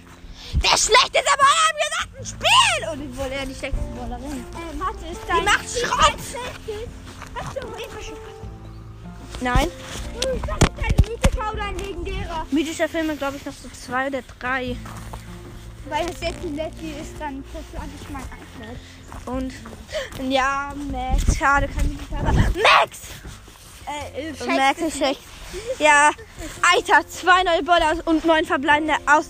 Der 0.55 0.69
schlechteste 0.77 1.35
Baller 1.37 1.69
im 1.71 1.77
gesamten 2.17 2.25
Spiel! 2.25 2.89
Und 2.93 3.11
ich 3.11 3.17
wollte 3.17 3.35
ja 3.35 3.45
die 3.45 3.55
schlechteste 3.55 3.91
Ballerin. 3.95 4.45
Äh, 4.53 4.75
Mathe 4.77 5.05
ist 5.11 5.21
Die 5.23 5.27
dein 5.27 5.45
macht 5.45 5.69
Schrott! 5.69 6.17
Hast 7.35 7.55
du 7.55 7.59
epische 7.67 8.13
Nein. 9.41 9.67
Das 10.21 10.33
ist 10.33 10.43
dein 10.77 11.11
mythischer 11.11 11.53
oder 11.53 11.63
ein 11.63 11.77
legendärer? 11.77 12.45
Mythischer 12.51 12.89
Filme, 12.89 13.15
glaube 13.15 13.37
ich, 13.37 13.45
noch 13.45 13.53
so 13.53 13.69
zwei 13.69 14.07
oder 14.07 14.21
drei. 14.39 14.75
Weil 15.87 16.05
das 16.07 16.21
jetzt 16.21 16.43
ein 16.43 16.55
Letty 16.55 16.91
ist, 16.99 17.13
dann 17.19 17.43
verschlage 17.51 17.91
ich 18.01 18.09
mein 18.09 18.23
Anschlag. 18.23 19.27
Und 19.27 19.53
ja, 20.31 20.73
Max, 20.91 21.37
schade, 21.37 21.67
kein 21.67 21.87
mythischer, 21.89 22.23
Max! 22.23 22.99
Äh, 23.87 24.31
Und 24.43 24.55
Max 24.57 24.81
ist 24.81 24.97
schlecht. 24.97 25.21
Ja, 25.77 26.09
Alter, 26.73 27.07
zwei 27.07 27.43
neue 27.43 27.61
Baller 27.63 28.01
und 28.05 28.25
neun 28.25 28.45
verbleibende 28.45 28.95
aus. 29.05 29.27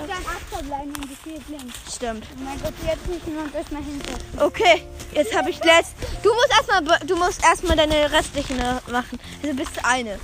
Ich 0.00 0.06
Dann 0.06 0.24
Achter 0.26 0.62
bleiben 0.64 0.88
und 0.94 1.46
blind. 1.46 1.72
aus. 1.86 1.94
Stimmt. 1.96 2.24
Oh 2.36 2.44
mein 2.44 2.60
Gott, 2.62 2.74
jetzt 2.86 3.06
müssen 3.06 3.34
wir 3.34 3.42
uns 3.42 3.54
erstmal 3.54 3.82
hinsetzen. 3.82 4.40
Okay, 4.40 4.82
jetzt 5.12 5.36
habe 5.36 5.50
ich 5.50 5.62
letzt. 5.64 5.94
Du 6.22 6.32
musst 6.32 6.50
erstmal, 6.50 6.98
du 7.06 7.16
musst 7.16 7.42
erstmal 7.44 7.76
deine 7.76 8.10
restlichen 8.12 8.58
äh, 8.60 8.74
machen. 8.90 9.18
Also 9.42 9.56
bis 9.56 9.68
eine. 9.82 10.18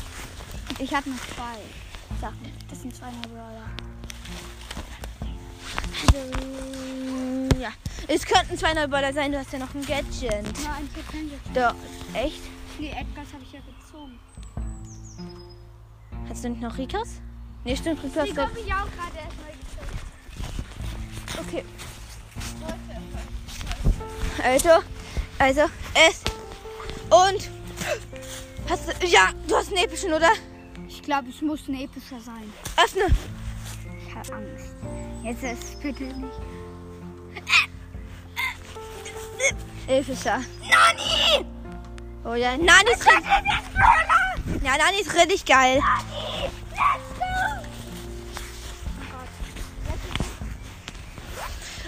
Ich 0.78 0.94
habe 0.94 1.10
noch 1.10 1.18
zwei 1.34 2.20
Sachen. 2.20 2.52
Das 2.70 2.80
sind 2.82 2.94
zwei 2.94 3.10
Brawler. 3.28 3.68
Mm, 6.12 7.48
Ja, 7.60 7.70
es 8.08 8.24
könnten 8.24 8.56
zwei 8.56 8.86
Baller 8.86 9.12
sein. 9.12 9.32
Du 9.32 9.38
hast 9.38 9.52
ja 9.52 9.58
noch 9.58 9.74
ein 9.74 9.84
Gadget. 9.84 10.12
Ich 10.12 10.22
habe 10.68 10.84
kein 11.10 11.28
Glück. 11.28 11.40
Doch, 11.54 11.74
echt? 12.14 12.40
Die 12.78 12.88
Edgars 12.90 13.28
habe 13.32 13.42
ich 13.42 13.52
ja 13.52 13.60
gezogen. 13.60 14.18
Hast 16.28 16.44
du 16.44 16.48
nicht 16.50 16.60
noch 16.62 16.76
Rikas? 16.78 17.08
Nee, 17.64 17.76
stimmt, 17.76 18.02
Rikas. 18.02 18.24
Die 18.24 18.36
habe 18.38 18.58
ich 18.58 18.66
auch 18.66 18.90
gerade 18.90 19.16
erstmal. 19.24 19.53
Okay. 21.40 21.64
Also, 24.42 24.82
also, 25.38 25.62
es. 25.94 26.22
Und. 27.10 27.50
Hast 28.68 28.88
du. 28.88 29.06
Ja, 29.06 29.30
du 29.48 29.56
hast 29.56 29.68
einen 29.68 29.84
epischen, 29.84 30.12
oder? 30.12 30.30
Ich 30.88 31.02
glaube, 31.02 31.28
es 31.28 31.40
muss 31.42 31.68
ein 31.68 31.74
epischer 31.74 32.20
sein. 32.20 32.52
Öffne. 32.82 33.06
Ich 34.06 34.14
habe 34.14 34.34
Angst. 34.34 34.74
Jetzt 35.22 35.42
ist 35.42 35.80
bitte 35.80 36.04
nicht. 36.04 36.40
Epischer. 39.86 40.40
Nani! 40.62 41.46
Oh 42.24 42.34
ja, 42.34 42.56
Nani 42.56 42.90
ist 42.92 43.06
richtig. 43.06 43.24
Ja, 44.62 44.78
Nani 44.78 45.00
ist 45.00 45.14
richtig 45.14 45.44
geil. 45.44 45.80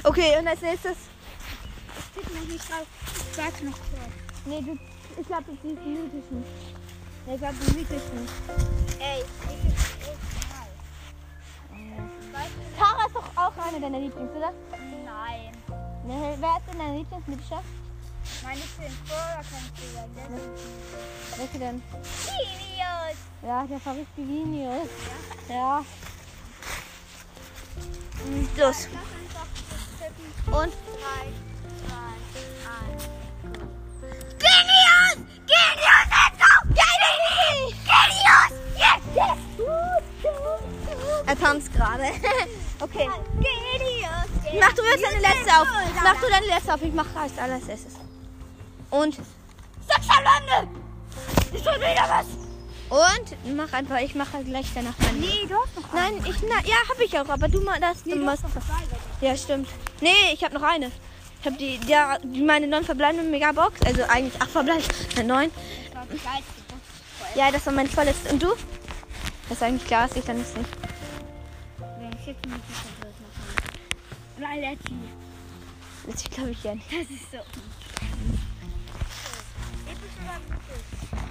Okay, 0.06 0.38
und 0.38 0.46
als 0.46 0.62
nächstes. 0.62 0.96
Steht 2.12 2.34
noch 2.34 2.46
nicht 2.46 2.70
drauf. 2.70 2.86
Ich 3.32 3.38
warte 3.38 3.64
noch 3.64 3.72
kurz. 3.72 4.12
Nee, 4.44 4.60
du, 4.60 4.78
ich 5.20 5.26
glaube, 5.26 5.44
das 5.48 5.54
ist 5.54 5.62
die 5.64 5.90
mythischen. 5.90 6.44
Ja, 7.26 7.34
ich 7.34 7.40
glaube, 7.40 7.54
die 7.60 7.72
mythischen. 7.76 8.28
Ey, 9.00 9.24
ich 9.24 9.64
ist 9.68 9.86
ultra 9.98 10.66
nice. 12.32 12.54
Tara 12.78 13.06
ist 13.06 13.16
doch 13.16 13.30
auch 13.34 13.66
eine 13.66 13.80
deiner 13.80 13.98
Lieblings, 13.98 14.30
oder? 14.30 14.52
Nein. 15.04 15.52
Ne, 16.06 16.36
wer 16.38 16.56
ist 16.56 16.68
denn 16.70 16.78
dein 16.78 16.98
Lieblingsmythischer? 16.98 17.62
Meine 18.44 18.60
sind 18.60 19.06
Brawler 19.06 19.42
kann 19.42 19.62
ich 19.64 19.72
dir 19.80 19.90
sagen. 19.92 20.40
Welche 21.36 21.58
denn? 21.58 21.82
Videos. 21.82 23.18
Ja, 23.42 23.64
der 23.64 23.80
verrückte 23.80 24.18
Vinius. 24.18 24.88
Ja. 25.48 25.84
Mm, 28.24 28.46
Los. 28.56 28.88
Lass 28.92 29.02
uns 29.02 29.32
doch 29.34 29.48
tippen. 29.98 30.45
Und? 30.56 30.72
3, 30.72 30.78
2, 31.86 31.96
1. 32.92 33.08
Genius! 34.38 35.16
Genius, 35.52 36.06
let's 36.16 36.36
go! 36.40 36.50
Genius! 36.80 37.74
Genius! 37.84 38.52
Yes, 38.78 39.02
yes! 39.14 39.40
Er 41.26 41.36
tanzt 41.38 41.74
gerade. 41.74 42.04
okay. 42.80 43.06
Genius. 43.34 44.28
Mach 44.58 44.72
du 44.72 44.82
jetzt 44.84 45.04
deine 45.04 45.20
letzte 45.20 45.60
auf. 45.60 45.68
Mach 46.02 46.20
du 46.22 46.30
deine 46.30 46.46
letzte 46.46 46.72
auf. 46.72 46.82
Ich 46.82 46.94
mach 46.94 47.14
als 47.14 47.36
allererstes. 47.36 47.96
Und 48.88 49.14
sechs 49.14 50.08
Lande! 50.08 50.70
Ich 51.52 51.62
schon 51.62 51.74
wieder 51.74 52.08
was! 52.08 52.46
Und 52.88 53.56
mach 53.56 53.72
einfach, 53.72 53.98
ich 53.98 54.14
mache 54.14 54.44
gleich 54.44 54.66
danach 54.74 54.96
meine. 55.00 55.18
Nee, 55.18 55.46
du 55.48 55.54
hast 55.56 55.76
noch 55.76 55.92
Nein, 55.92 56.14
ich 56.24 56.36
na, 56.42 56.60
ja, 56.64 56.76
habe 56.88 57.04
ich 57.04 57.18
auch, 57.18 57.28
aber 57.28 57.48
du 57.48 57.60
mal 57.60 57.80
das. 57.80 58.04
Du 58.04 58.14
machst, 58.16 58.44
noch. 58.44 58.52
Ja, 59.26 59.36
stimmt. 59.36 59.68
Nee, 60.00 60.32
ich 60.32 60.42
habe 60.44 60.54
noch 60.54 60.62
eine. 60.62 60.90
Ich 61.40 61.46
habe 61.46 61.56
die, 61.56 61.80
ja, 61.86 62.18
die 62.22 62.42
meine 62.42 62.66
neun 62.66 62.84
verbleibenden 62.84 63.30
Megabox, 63.30 63.80
also 63.84 64.02
eigentlich 64.04 64.40
acht 64.40 64.50
verbleibende, 64.50 65.24
neun. 65.24 65.50
Die 66.12 67.38
Ja, 67.38 67.50
das 67.50 67.66
war 67.66 67.72
mein 67.72 67.88
vorletztes. 67.88 68.32
Und 68.32 68.42
du? 68.42 68.48
Das 69.48 69.58
ist 69.58 69.62
eigentlich 69.62 69.86
klar, 69.86 70.08
dass 70.08 70.16
ich 70.16 70.24
dann 70.24 70.38
nicht. 70.38 70.48
voll. 70.48 70.64
Wenn 71.98 72.12
ich 72.12 72.26
jetzt 72.26 72.46
nicht. 72.46 72.56
Oder 74.38 74.56
Letty. 74.56 74.94
Das 76.06 76.24
glaube 76.24 76.50
ich 76.50 76.62
ja 76.62 76.74
nicht. 76.74 76.86
Das 76.92 77.10
ist 77.10 77.30
so. 77.30 77.38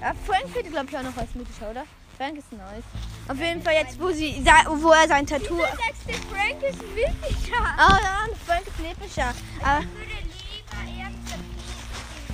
Ja, 0.02 0.14
Frank 0.26 0.50
fehlt, 0.54 0.70
glaube 0.72 0.88
ich, 0.90 0.98
auch 0.98 1.04
noch 1.04 1.18
als 1.18 1.34
mythischer, 1.34 1.72
oder? 1.72 1.84
Frank 2.18 2.38
ist 2.38 2.52
nice. 2.52 2.84
Auf 3.28 3.38
jeden 3.38 3.62
Fall 3.62 3.74
jetzt, 3.74 4.00
wo, 4.00 4.10
sie, 4.12 4.42
wo 4.78 4.92
er 4.92 5.08
sein 5.08 5.26
Tattoo... 5.28 5.56
Du 5.56 5.62
sagst, 5.62 6.08
der 6.08 6.16
Frank 6.16 6.64
ist 6.64 6.80
wirklicher. 6.96 7.76
Oh 7.78 7.98
ja, 8.02 8.26
Frank 8.46 8.68
ist 8.68 8.80
lebenscher. 8.80 9.34
Aber 9.62 9.82
Ich 9.82 9.88
würde 9.92 10.12
lieber 10.24 10.78
irgendein 10.88 11.46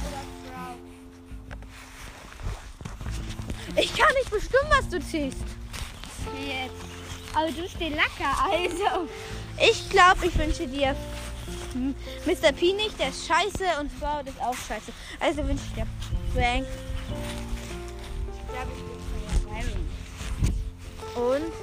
oder 0.08 0.24
Frau. 0.46 0.76
ich 3.82 3.96
kann 3.98 4.14
nicht 4.16 4.30
bestimmen, 4.30 4.70
was 4.70 4.90
du 4.90 5.00
ziehst. 5.00 5.40
Jetzt. 6.46 6.86
Aber 7.34 7.48
du 7.48 7.68
stehst 7.68 7.80
lecker, 7.80 8.36
also. 8.44 9.08
Ich 9.58 9.90
glaube, 9.90 10.28
ich 10.28 10.38
wünsche 10.38 10.68
dir 10.68 10.96
Mr. 12.26 12.52
P 12.52 12.74
nicht, 12.74 13.00
der 13.00 13.10
ist 13.10 13.26
scheiße 13.26 13.80
und 13.80 13.92
Frau, 13.94 14.20
ist 14.20 14.42
auch 14.42 14.54
scheiße. 14.54 14.92
Also 15.20 15.48
wünsche 15.48 15.64
ich 15.70 15.74
dir 15.74 15.88
Frank 16.34 16.68
und 21.16 21.54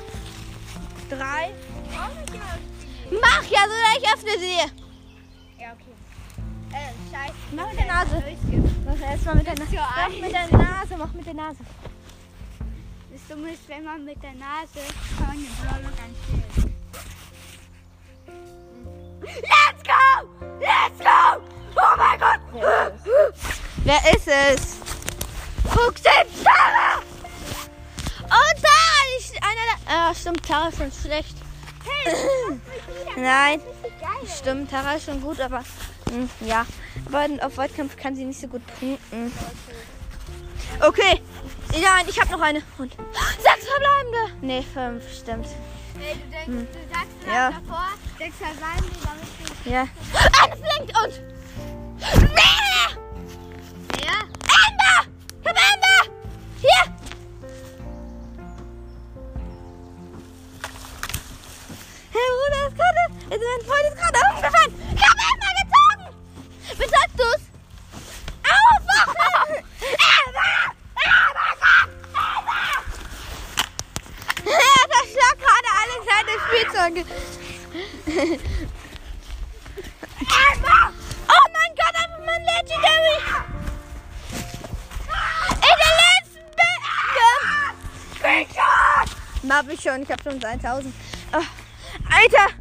drei. 1.10 1.52
Mach 3.10 3.44
ja, 3.44 3.60
so 3.64 3.74
ich 3.98 4.06
öffne 4.12 4.38
sie. 4.38 4.58
Ja, 5.60 5.72
okay. 5.72 5.94
Äh, 6.72 6.92
scheiße. 7.10 7.34
Mach 7.52 7.68
mit 7.70 7.78
der 7.78 7.86
Nase. 7.86 8.22
Mach 8.84 9.00
erstmal 9.00 9.34
mit 9.36 9.46
der 9.46 9.54
Nase. 9.54 9.76
Mach 9.76 10.08
mit 10.08 10.32
der 10.32 10.58
Nase, 10.58 10.96
mach 10.96 11.12
mit 11.12 11.26
der 11.26 11.34
Nase. 11.34 11.64
Das 13.10 13.22
Dumme 13.28 13.50
ist, 13.52 13.68
wenn 13.68 13.84
man 13.84 14.04
mit 14.04 14.22
der 14.22 14.34
Nase 14.34 14.80
ganz. 15.18 16.18
Let's 19.20 19.82
go! 19.82 20.28
Let's 20.60 20.98
go! 20.98 21.42
Oh 21.76 21.96
mein 21.96 22.18
Gott! 22.18 22.40
Wer 23.84 24.00
ist 24.14 24.28
es? 24.28 24.78
Fuchsin 25.64 26.26
Tara! 26.44 27.02
Und 28.22 28.28
Tara 28.28 28.42
ist 28.42 28.62
einer 28.62 28.62
der... 28.62 28.67
Ah, 29.88 30.14
stimmt, 30.14 30.46
Tara 30.46 30.68
ist 30.68 30.78
schon 30.78 30.92
schlecht. 30.92 31.36
Nein, 33.16 33.60
Richtig 33.82 34.00
geil. 34.00 34.36
stimmt, 34.38 34.70
Tara 34.70 34.94
ist 34.94 35.06
schon 35.06 35.20
gut, 35.20 35.40
aber... 35.40 35.64
hm, 36.10 36.28
ja, 36.40 36.66
aber 37.06 37.26
auf 37.46 37.56
Weitkampf 37.56 37.96
kann 37.96 38.14
sie 38.14 38.24
nicht 38.24 38.40
so 38.40 38.48
gut 38.48 38.62
punkten. 38.78 39.32
Okay, 40.80 41.20
nein, 41.72 42.04
ich 42.08 42.20
habe 42.20 42.30
noch 42.30 42.40
eine. 42.40 42.62
Und 42.76 42.92
sechs 42.92 43.66
verbleibende. 43.66 44.38
Nee, 44.42 44.62
fünf, 44.74 45.02
stimmt. 45.12 45.46
Hey, 45.98 46.14
du 46.14 46.30
denkst, 46.30 46.72
du 46.72 46.94
sagst 46.94 47.16
Hm. 47.24 47.32
Ja. 47.32 47.50
davor, 47.50 47.88
sechs 48.18 48.36
verbleiben 48.36 48.84
die, 48.84 49.00
damit 49.04 49.64
du... 49.64 49.70
Ja. 49.70 49.88
Eine 50.42 50.56
flinkt 50.56 50.92
und... 51.02 51.22
Nee! 52.34 52.98
2000. 90.56 90.94
Oh, 91.32 91.36
Alter, 92.10 92.54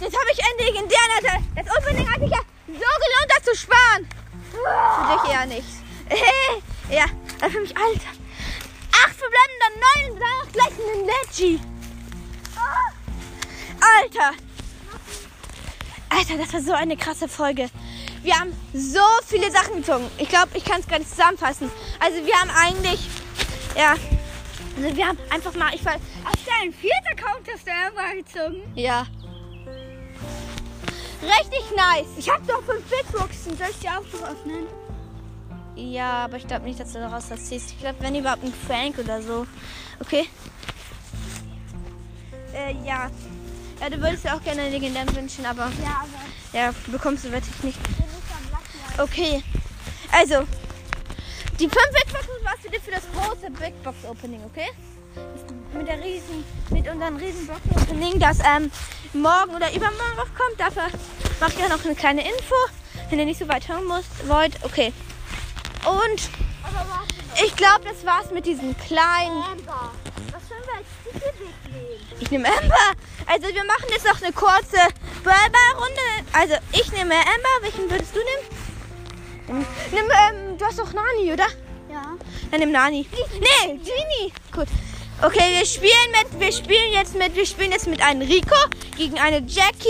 jetzt 0.00 0.16
habe 0.16 0.30
ich 0.32 0.40
endlich 0.50 0.82
in 0.82 0.88
der 0.88 0.98
Alter. 1.16 1.44
Das 1.54 1.76
Opening 1.76 2.10
hat 2.10 2.20
sich 2.20 2.30
ja 2.30 2.40
so 2.66 2.72
gelohnt, 2.72 3.28
das 3.28 3.44
zu 3.44 3.54
sparen. 3.54 4.08
Für 4.50 5.22
dich 5.22 5.32
eher 5.32 5.46
nicht. 5.46 5.68
Hey, 6.08 6.62
ja, 6.96 7.04
das 7.40 7.52
für 7.52 7.60
mich, 7.60 7.76
Alter. 7.76 8.10
Acht 9.04 9.16
verbleibende, 9.16 9.66
neun, 9.84 10.20
dann 10.20 10.40
auch 10.40 10.52
gleich 10.52 10.72
einen 10.72 11.06
Leggy. 11.06 11.60
Alter. 13.80 14.30
Alter, 16.08 16.38
das 16.38 16.52
war 16.54 16.60
so 16.60 16.72
eine 16.72 16.96
krasse 16.96 17.28
Folge. 17.28 17.68
Wir 18.22 18.38
haben 18.38 18.56
so 18.72 19.00
viele 19.26 19.50
Sachen 19.50 19.76
gezogen. 19.76 20.10
Ich 20.16 20.30
glaube, 20.30 20.48
ich 20.54 20.64
kann 20.64 20.80
es 20.80 20.86
gar 20.86 20.98
nicht 20.98 21.10
zusammenfassen. 21.10 21.70
Also 22.00 22.24
wir 22.24 22.34
haben 22.36 22.50
eigentlich, 22.50 23.06
ja, 23.76 23.96
also 24.76 24.96
wir 24.96 25.06
haben 25.06 25.18
einfach 25.30 25.54
mal, 25.54 25.74
ich 25.74 25.84
war, 25.84 25.94
Auf 25.94 26.44
deinen 26.46 26.72
vierten 26.72 27.06
Account 27.08 27.46
hast 27.52 27.66
du 27.66 27.70
Amber 27.70 28.14
gezogen. 28.16 28.62
ja, 28.74 29.06
richtig 31.22 31.62
nice. 31.76 32.06
Ich 32.18 32.28
hab 32.28 32.46
doch 32.46 32.62
fünf 32.62 32.82
Big 32.90 33.06
Boxen. 33.12 33.56
Soll 33.56 33.68
ich 33.70 33.78
die 33.78 33.88
auch 33.88 34.02
noch 34.20 34.28
öffnen? 34.30 34.66
Ja, 35.76 36.24
aber 36.24 36.36
ich 36.36 36.46
glaube 36.46 36.64
nicht, 36.66 36.78
dass 36.78 36.92
du 36.92 36.98
daraus 37.00 37.30
was 37.30 37.46
ziehst. 37.46 37.70
Ich 37.72 37.80
glaube, 37.80 37.96
wenn 38.00 38.14
überhaupt 38.14 38.44
ein 38.44 38.52
Frank 38.66 38.98
oder 38.98 39.20
so. 39.22 39.46
Okay. 40.00 40.28
Äh, 42.54 42.74
ja. 42.86 43.10
Ja, 43.80 43.90
du 43.90 44.00
würdest 44.00 44.24
dir 44.24 44.34
auch 44.34 44.42
gerne 44.42 44.62
einen 44.62 44.72
legendären 44.72 45.14
wünschen, 45.16 45.44
aber 45.46 45.70
Ja, 45.82 46.02
aber 46.02 46.58
ja, 46.58 46.70
bekommst 46.86 47.24
du 47.24 47.32
wirklich 47.32 47.62
nicht. 47.64 47.78
Okay. 48.98 49.42
Also, 50.12 50.44
die 51.58 51.68
fünf 51.68 51.90
Big 51.92 52.12
Boxen 52.12 52.44
warst 52.44 52.64
du 52.64 52.70
dir 52.70 52.80
für 52.80 52.90
das 52.90 53.02
große 53.14 53.50
Big 53.50 53.82
Box 53.82 53.96
Opening, 54.08 54.42
okay? 54.44 54.70
Mit 55.72 55.86
der 55.86 56.02
riesen, 56.02 56.44
mit 56.70 56.88
unserem 56.88 57.16
riesen 57.16 57.46
Box 57.46 57.60
Opening, 57.82 58.18
das 58.18 58.38
ähm, 58.40 58.70
morgen 59.12 59.54
oder 59.54 59.68
übermorgen 59.72 60.16
noch 60.16 60.34
kommt. 60.34 60.58
Dafür 60.58 60.84
mache 61.40 61.52
ich 61.52 61.58
ja 61.58 61.68
noch 61.68 61.84
eine 61.84 61.94
kleine 61.94 62.22
Info, 62.22 62.54
wenn 63.10 63.18
ihr 63.18 63.24
nicht 63.24 63.38
so 63.38 63.48
weit 63.48 63.68
hören 63.68 63.86
müsst, 63.86 64.28
wollt. 64.28 64.56
Okay. 64.64 64.92
Und 65.84 66.30
ich 67.44 67.56
glaube, 67.56 67.84
das 67.84 68.04
war's 68.04 68.30
mit 68.30 68.46
diesen 68.46 68.76
kleinen. 68.78 69.42
Amber. 69.42 69.92
Was 70.32 70.48
sollen 70.48 70.62
wir 70.64 70.74
als 70.78 70.86
Titel 71.04 71.44
wegnehmen? 71.44 72.20
Ich 72.20 72.30
nehme 72.30 72.48
Amber. 72.48 73.00
Also 73.26 73.46
wir 73.54 73.64
machen 73.64 73.86
jetzt 73.90 74.06
noch 74.06 74.20
eine 74.20 74.32
kurze 74.32 74.78
Brawlball-Runde. 75.22 76.30
Also 76.32 76.54
ich 76.72 76.90
nehme 76.92 77.14
Amber. 77.14 77.62
Welchen 77.62 77.90
würdest 77.90 78.14
du 78.14 78.18
nehmen? 78.18 78.63
Nimm, 79.46 79.64
ähm, 79.92 80.58
du 80.58 80.64
hast 80.64 80.78
doch 80.78 80.92
Nani, 80.92 81.32
oder? 81.32 81.46
Ja. 81.90 82.14
Dann 82.50 82.60
nimm 82.60 82.72
Nani. 82.72 83.06
Nee, 83.32 83.74
Genie. 83.78 84.32
Gut. 84.52 84.68
Okay, 85.22 85.58
wir 85.58 85.66
spielen 85.66 86.10
mit, 86.10 86.40
wir 86.40 86.52
spielen 86.52 86.92
jetzt 86.92 87.14
mit, 87.14 87.34
wir 87.36 87.46
spielen 87.46 87.70
jetzt 87.72 87.86
mit 87.86 88.02
einem 88.02 88.22
Rico 88.22 88.56
gegen 88.96 89.18
eine 89.18 89.38
Jackie, 89.46 89.88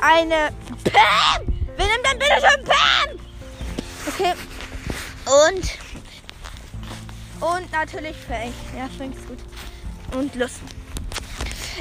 eine 0.00 0.50
Pam. 0.84 1.46
Wer 1.76 1.86
nimmt 1.86 2.04
dann 2.04 2.18
bitte 2.18 2.40
schon 2.40 2.64
Pam? 2.64 3.18
Okay. 4.08 4.32
Und 5.26 5.70
und 7.40 7.72
natürlich 7.72 8.16
Frank. 8.26 8.54
Ja, 8.76 8.88
Frank 8.96 9.14
ist 9.16 9.26
gut. 9.28 9.38
Und 10.12 10.34
los. 10.34 10.52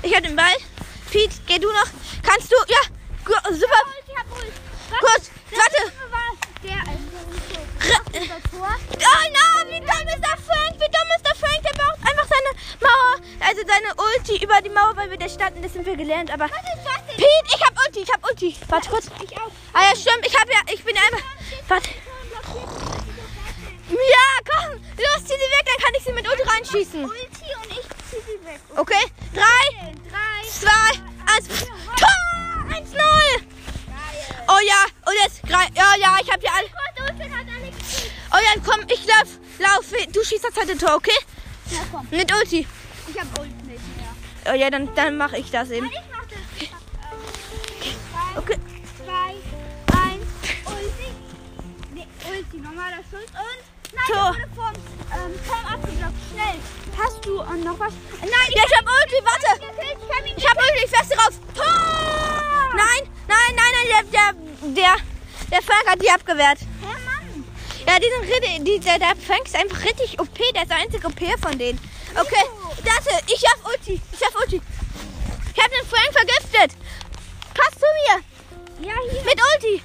Ich 0.01 0.13
hab 0.13 0.23
den 0.23 0.35
Ball. 0.35 0.55
Pete, 1.09 1.35
geh 1.47 1.59
du 1.59 1.67
noch. 1.69 1.87
Kannst 2.23 2.51
du? 2.51 2.55
Ja, 2.67 2.79
super. 3.53 3.81
Ich 4.07 4.17
hab. 4.17 4.29
Gut, 4.29 5.31
warte. 5.51 5.93
Der, 6.63 6.77
also, 6.77 6.91
Re- 6.91 7.25
unser 7.29 7.47
Tor. 7.53 7.63
Oh 7.83 9.25
no, 9.35 9.69
wie 9.69 9.79
dumm 9.79 10.07
ist 10.07 10.23
der 10.23 10.37
Frank? 10.37 10.73
Wie 10.75 10.89
dumm 10.89 11.09
ist 11.15 11.25
der 11.25 11.35
Frank? 11.35 11.61
Der 11.63 11.73
braucht 11.73 11.99
einfach 11.99 12.27
seine 12.27 12.51
Mauer, 12.79 13.15
also 13.39 13.61
seine 13.67 13.93
Ulti 13.95 14.43
über 14.43 14.61
die 14.61 14.69
Mauer, 14.69 14.95
weil 14.95 15.09
wir 15.09 15.17
da 15.17 15.27
standen. 15.27 15.61
Das 15.61 15.73
sind 15.73 15.85
wir 15.85 15.95
gelernt. 15.95 16.31
Aber. 16.31 16.47
Pete, 16.47 17.25
ich 17.47 17.61
hab 17.61 17.77
Ulti, 17.85 17.99
ich 18.01 18.11
hab 18.11 18.25
Ulti. 18.25 18.55
Warte 18.69 18.89
kurz. 18.89 19.07
Ich 19.23 19.37
auch. 19.37 19.51
Ah 19.73 19.83
ja, 19.89 19.95
stimmt. 19.95 20.25
Ich 20.25 20.35
hab 20.35 20.49
ja, 20.49 20.59
ich 20.73 20.83
bin 20.83 20.95
ja 20.95 21.01
einfach. 21.01 21.23
Warte. 21.67 21.89
Ja, 23.89 24.27
komm, 24.49 24.71
los, 24.71 25.21
zieh 25.21 25.33
sie 25.33 25.49
weg, 25.51 25.65
dann 25.65 25.77
kann 25.83 25.93
ich 25.97 26.03
sie 26.03 26.13
mit 26.13 26.27
Ulti 26.27 26.43
reinschießen. 26.43 27.03
Ulti 27.03 27.47
und 27.61 27.71
ich 27.71 27.87
zieh 28.09 28.21
sie 28.25 28.45
weg. 28.45 28.59
Okay, 28.75 29.05
drei, 29.33 29.93
zwei, 30.49 30.99
eins. 31.31 31.47
Tor! 31.99 32.23
1-0. 32.69 33.43
Oh 34.47 34.59
ja, 34.65 34.85
und 35.05 35.15
jetzt, 35.23 35.41
ja, 35.47 35.95
ja, 35.99 36.17
ich 36.21 36.31
hab 36.31 36.39
hier 36.41 36.51
alle. 36.53 36.67
Gott, 36.69 37.09
Ulti 37.09 37.29
hat 37.29 37.45
alle 37.47 37.71
gekriegt. 37.71 38.11
Oh 38.33 38.37
ja, 38.37 38.61
komm, 38.65 38.81
ich 38.87 39.05
lauf, 39.05 39.29
laufe. 39.59 39.95
Du 40.11 40.23
schießt 40.23 40.43
das 40.43 40.53
zweite 40.53 40.77
Tor, 40.77 40.95
okay? 40.95 41.11
Ja, 41.69 41.79
komm. 41.91 42.07
Mit 42.11 42.31
Ulti. 42.33 42.67
Ich 43.07 43.19
hab 43.19 43.39
Ult 43.39 43.49
nicht 43.65 43.81
mehr. 43.97 44.51
Oh 44.51 44.55
ja, 44.55 44.69
dann, 44.69 44.93
dann 44.95 45.17
mache 45.17 45.37
ich 45.37 45.51
das 45.51 45.69
eben. 45.69 45.85
Ich 45.85 45.91
mach 46.11 46.25
das. 46.25 46.39
Ich 46.59 46.71
Okay. 48.35 48.57
zwei, 48.97 49.35
eins, 49.95 50.25
Ulti. 50.65 51.13
Nee, 51.93 52.07
Ulti, 52.29 52.57
normaler 52.57 52.97
Schuss 53.09 53.29
und... 53.29 53.93
Nein, 53.93 54.05
Tor. 54.07 54.29
wurde 54.33 54.49
vom 54.55 54.73
ähm, 55.13 55.39
Tom 55.47 55.65
abgeblockt. 55.71 56.13
Schnell. 56.31 56.59
Hast 56.97 57.23
du 57.25 57.39
äh, 57.41 57.57
noch 57.63 57.77
was? 57.79 57.93
Nein, 58.21 58.29
Ja, 58.55 58.63
ich 58.65 58.75
hab 58.75 58.85
Ulti, 58.89 59.19
warte. 59.23 59.59
gekillt. 59.59 59.97
Ich 60.01 60.17
hab 60.17 60.25
ihn 60.25 60.37
Ich 60.37 60.49
hab 60.49 60.57
Ulti, 60.57 60.83
ich 60.85 60.89
feste 60.89 61.15
rauf. 61.15 61.39
Tor! 61.53 62.73
Nein, 62.75 63.09
nein, 63.27 63.55
nein, 63.55 63.71
nein, 63.75 63.87
der, 63.91 64.03
der, 64.11 64.73
der, 64.73 64.95
der 65.51 65.61
Frank 65.61 65.85
hat 65.87 66.01
die 66.01 66.09
abgewehrt. 66.09 66.57
Hä. 66.81 66.92
Ja, 67.87 67.99
die 67.99 68.09
sind 68.09 68.33
richtig, 68.33 68.63
die, 68.63 68.79
der, 68.79 68.99
der 68.99 69.15
Frank 69.27 69.45
ist 69.45 69.55
einfach 69.55 69.83
richtig 69.83 70.19
OP, 70.19 70.37
der 70.55 70.63
ist 70.63 70.69
der 70.71 70.77
einzige 70.77 71.07
OP 71.07 71.19
von 71.41 71.57
denen. 71.57 71.79
Okay, 72.15 72.45
warte, 72.83 73.23
ich 73.27 73.43
hab 73.45 73.65
Ulti, 73.67 73.99
ich 74.11 74.21
hab 74.25 74.35
Ulti. 74.39 74.61
Ich 75.55 75.63
hab 75.63 75.69
den 75.71 75.87
Frank 75.87 76.11
vergiftet. 76.13 76.77
Pass 77.53 77.71
zu 77.73 77.85
mir, 77.99 78.87
Ja, 78.87 78.93
hier. 79.11 79.23
mit 79.23 79.39
Ulti. 79.53 79.83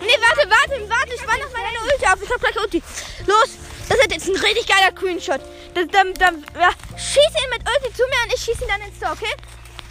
Nee, 0.00 0.16
warte, 0.20 0.48
warte, 0.50 0.88
warte, 0.88 1.14
ich 1.14 1.26
war 1.26 1.36
noch 1.38 1.52
mal 1.52 1.62
eine 1.64 1.80
Ulti 1.92 2.06
auf. 2.06 2.22
Ich 2.22 2.30
hab 2.30 2.40
gleich 2.40 2.56
Ulti. 2.58 2.82
Los, 3.26 3.50
das 3.88 3.98
ist 3.98 4.10
jetzt 4.12 4.28
ein 4.28 4.36
richtig 4.36 4.66
geiler 4.66 4.92
Greenshot. 4.92 5.40
Das, 5.74 5.86
dann, 5.92 6.14
dann, 6.14 6.44
ja, 6.58 6.70
schieß 6.96 7.16
ihn 7.44 7.50
mit 7.50 7.60
Ulti 7.68 7.94
zu 7.94 8.02
mir 8.04 8.22
und 8.24 8.34
ich 8.34 8.40
schieß 8.42 8.60
ihn 8.62 8.68
dann 8.68 8.80
ins 8.82 8.98
Tor, 8.98 9.12
okay? 9.12 9.34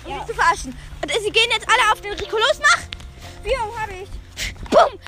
Um 0.06 0.12
Ja. 0.12 0.18
mich 0.18 0.28
zu 0.28 0.34
verarschen. 0.34 0.78
Und 1.02 1.12
sie 1.12 1.32
gehen 1.32 1.50
jetzt 1.52 1.68
alle 1.70 1.92
auf 1.94 2.02
den 2.02 2.14
Rico. 2.14 2.38
Los, 2.38 2.60
mach! 2.60 2.80
Jo, 3.46 3.76
hab 3.78 3.90
ich. 3.92 4.10
Bumm! 4.70 5.00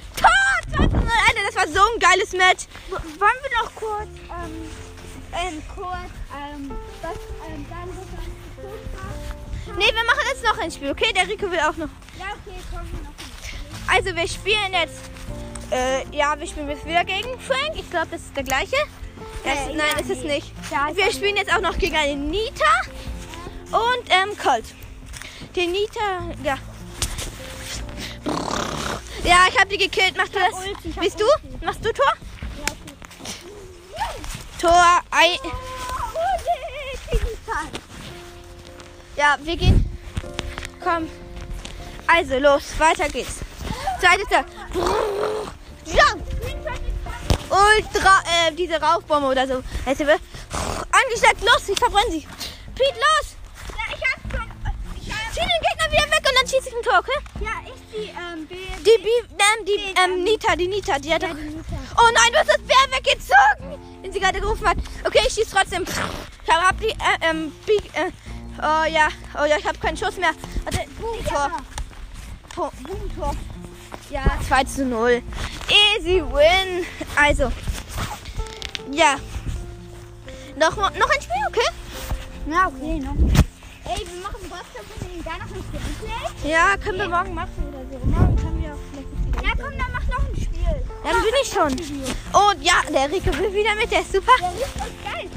Tor! 0.87 0.87
2 0.87 0.87
zu 0.87 0.95
0. 0.95 1.03
Alter, 1.27 1.41
das 1.45 1.55
war 1.55 1.67
so 1.67 1.79
ein 1.93 1.99
geiles 1.99 2.31
Match. 2.31 2.65
Wollen 2.89 3.39
wir 3.41 3.63
noch 3.63 3.75
kurz, 3.75 4.09
ähm, 4.29 4.69
ähm, 5.33 5.61
kurz, 5.75 6.11
ähm, 6.35 6.71
was, 7.01 7.17
ähm, 7.47 7.65
sagen, 7.69 7.97
was? 7.97 9.77
Nee, 9.77 9.85
wir 9.85 10.05
machen 10.05 10.25
jetzt 10.27 10.43
noch 10.43 10.57
ein 10.57 10.71
Spiel, 10.71 10.91
okay? 10.91 11.13
Der 11.13 11.27
Rico 11.27 11.49
will 11.49 11.59
auch 11.59 11.77
noch. 11.77 11.89
Ja, 12.19 12.33
okay, 12.33 12.59
kommen 12.71 12.89
wir 12.91 13.03
noch. 13.03 13.93
Also, 13.93 14.15
wir 14.15 14.27
spielen 14.27 14.73
jetzt. 14.73 15.09
Äh, 15.71 16.03
ja, 16.15 16.37
wir 16.37 16.47
spielen 16.47 16.69
jetzt 16.69 16.85
wieder 16.85 17.05
gegen 17.05 17.39
Frank. 17.39 17.75
Ich 17.75 17.89
glaube, 17.89 18.07
das 18.11 18.21
ist 18.21 18.35
der 18.35 18.43
gleiche. 18.43 18.75
Äh, 19.43 19.53
es, 19.53 19.67
nein, 19.67 19.77
ja, 19.77 19.99
ist 20.01 20.09
es 20.09 20.23
nee. 20.23 20.35
nicht. 20.35 20.51
Ja, 20.69 20.89
wir 20.93 21.11
spielen 21.11 21.37
jetzt 21.37 21.53
auch 21.53 21.61
noch 21.61 21.77
gegen 21.77 21.95
eine 21.95 22.15
Nita 22.15 22.81
und 23.71 24.09
ähm, 24.09 24.37
Colt. 24.37 24.65
Die 25.55 25.67
Nita, 25.67 26.35
ja. 26.43 26.57
Ja, 29.23 29.45
ich 29.49 29.59
habe 29.59 29.67
die 29.69 29.77
gekillt. 29.77 30.15
Du 30.15 30.21
hab 30.21 30.31
das? 30.31 30.53
Ulti, 30.53 30.93
hab 30.93 31.03
Bist 31.03 31.19
du? 31.19 31.25
Ulti. 31.25 31.65
Machst 31.65 31.85
du 31.85 31.93
Tor? 31.93 32.13
Ja, 32.57 32.65
okay. 32.65 32.95
Tor, 34.59 35.01
Ei. 35.11 35.39
Oh. 35.43 35.51
Ja, 39.15 39.37
wir 39.41 39.57
gehen. 39.57 39.85
Komm. 40.83 41.09
Also, 42.07 42.39
los, 42.39 42.63
weiter 42.79 43.07
geht's. 43.09 43.39
Zweites. 43.99 44.27
Jump! 45.85 46.23
Ultra, 47.49 48.23
äh, 48.25 48.51
diese 48.53 48.81
Rauchbombe 48.81 49.27
oder 49.27 49.47
so. 49.47 49.61
Angesteckt, 49.85 51.41
los, 51.41 51.69
ich 51.69 51.77
verbrenne 51.77 52.11
sie. 52.11 52.27
Pete, 52.75 52.95
los! 52.95 53.35
Ja, 53.69 53.95
ich 53.95 54.03
hab 54.09 54.21
schon, 54.31 54.51
ich 54.99 55.11
hab, 55.11 55.33
Zieh 55.33 55.41
den 55.41 55.61
Gegner 55.61 55.91
wieder 55.91 56.11
weg 56.11 56.23
und 56.27 56.35
dann 56.39 56.47
schieße 56.47 56.69
ich 56.69 56.75
ein 56.75 56.83
Tor, 56.83 56.99
okay? 56.99 57.19
ja, 57.41 57.51
ich 57.65 57.80
die, 57.93 58.09
ähm, 58.09 58.47
B, 58.47 58.55
Die, 58.83 58.89
ähm, 58.89 59.65
die, 59.65 59.99
ähm, 60.03 60.23
Nita, 60.23 60.55
die 60.55 60.67
Nita, 60.67 60.99
die 60.99 61.13
hat 61.13 61.23
doch... 61.23 61.29
Oh 61.29 62.09
nein, 62.13 62.31
du 62.31 62.37
hast 62.39 62.49
das 62.49 62.57
Bär 62.59 62.77
weggezogen, 62.97 64.01
den 64.03 64.13
sie 64.13 64.19
gerade 64.19 64.39
gerufen 64.39 64.67
hat. 64.67 64.77
Okay, 65.05 65.21
ich 65.27 65.33
schieße 65.33 65.51
trotzdem. 65.55 65.83
Ich 65.83 66.53
hab, 66.53 66.61
hab 66.63 66.79
die, 66.79 66.87
äh, 66.89 67.29
ähm, 67.29 67.51
Bi 67.65 67.73
äh, 67.93 68.11
oh 68.59 68.85
ja, 68.89 69.07
oh 69.39 69.45
ja, 69.45 69.57
ich 69.57 69.65
habe 69.65 69.77
keinen 69.77 69.97
Schuss 69.97 70.17
mehr. 70.17 70.31
Warte, 70.63 70.85
Boom-Tor. 70.99 71.51
Po- 72.55 72.71
Boom-Tor. 72.87 73.35
Ja, 74.09 74.23
2 74.47 74.63
zu 74.65 74.85
0. 74.85 75.21
Easy 75.69 76.21
win. 76.21 76.85
Also, 77.15 77.51
ja. 78.91 79.15
Noch, 80.57 80.75
noch 80.75 81.09
ein 81.09 81.21
Spiel, 81.21 81.43
okay? 81.49 81.67
Ja, 82.49 82.67
okay, 82.67 82.99
noch. 82.99 83.15
Ey, 83.85 84.05
wir 84.07 84.21
machen 84.21 84.49
Boxer 84.49 84.79
und 84.79 85.25
danach 85.25 85.49
noch 85.49 85.71
Gameplay. 85.71 86.51
Ja, 86.51 86.77
können 86.77 86.99
wir 86.99 87.09
morgen 87.09 87.33
machen 87.33 87.51
oder 87.67 87.83
so. 87.91 88.05
Morgen 88.05 88.35
können 88.35 88.61
wir 88.61 88.73
auch 88.73 88.77
vielleicht 88.91 89.45
Ja, 89.45 89.63
komm, 89.63 89.77
dann 89.77 89.91
mach 89.91 90.07
noch 90.07 90.29
ein 90.29 90.35
Spiel. 90.35 90.83
Dann 91.03 91.21
bin 91.21 91.33
ich 91.41 91.49
schon. 91.49 91.71
Und 91.71 92.63
ja, 92.63 92.81
der 92.93 93.11
Rico 93.11 93.37
will 93.37 93.53
wieder 93.53 93.75
mit, 93.75 93.91
der 93.91 94.01
ist 94.01 94.11
super. 94.11 94.31
Der 94.39 94.51
ist 94.51 94.75
geil. 95.03 95.29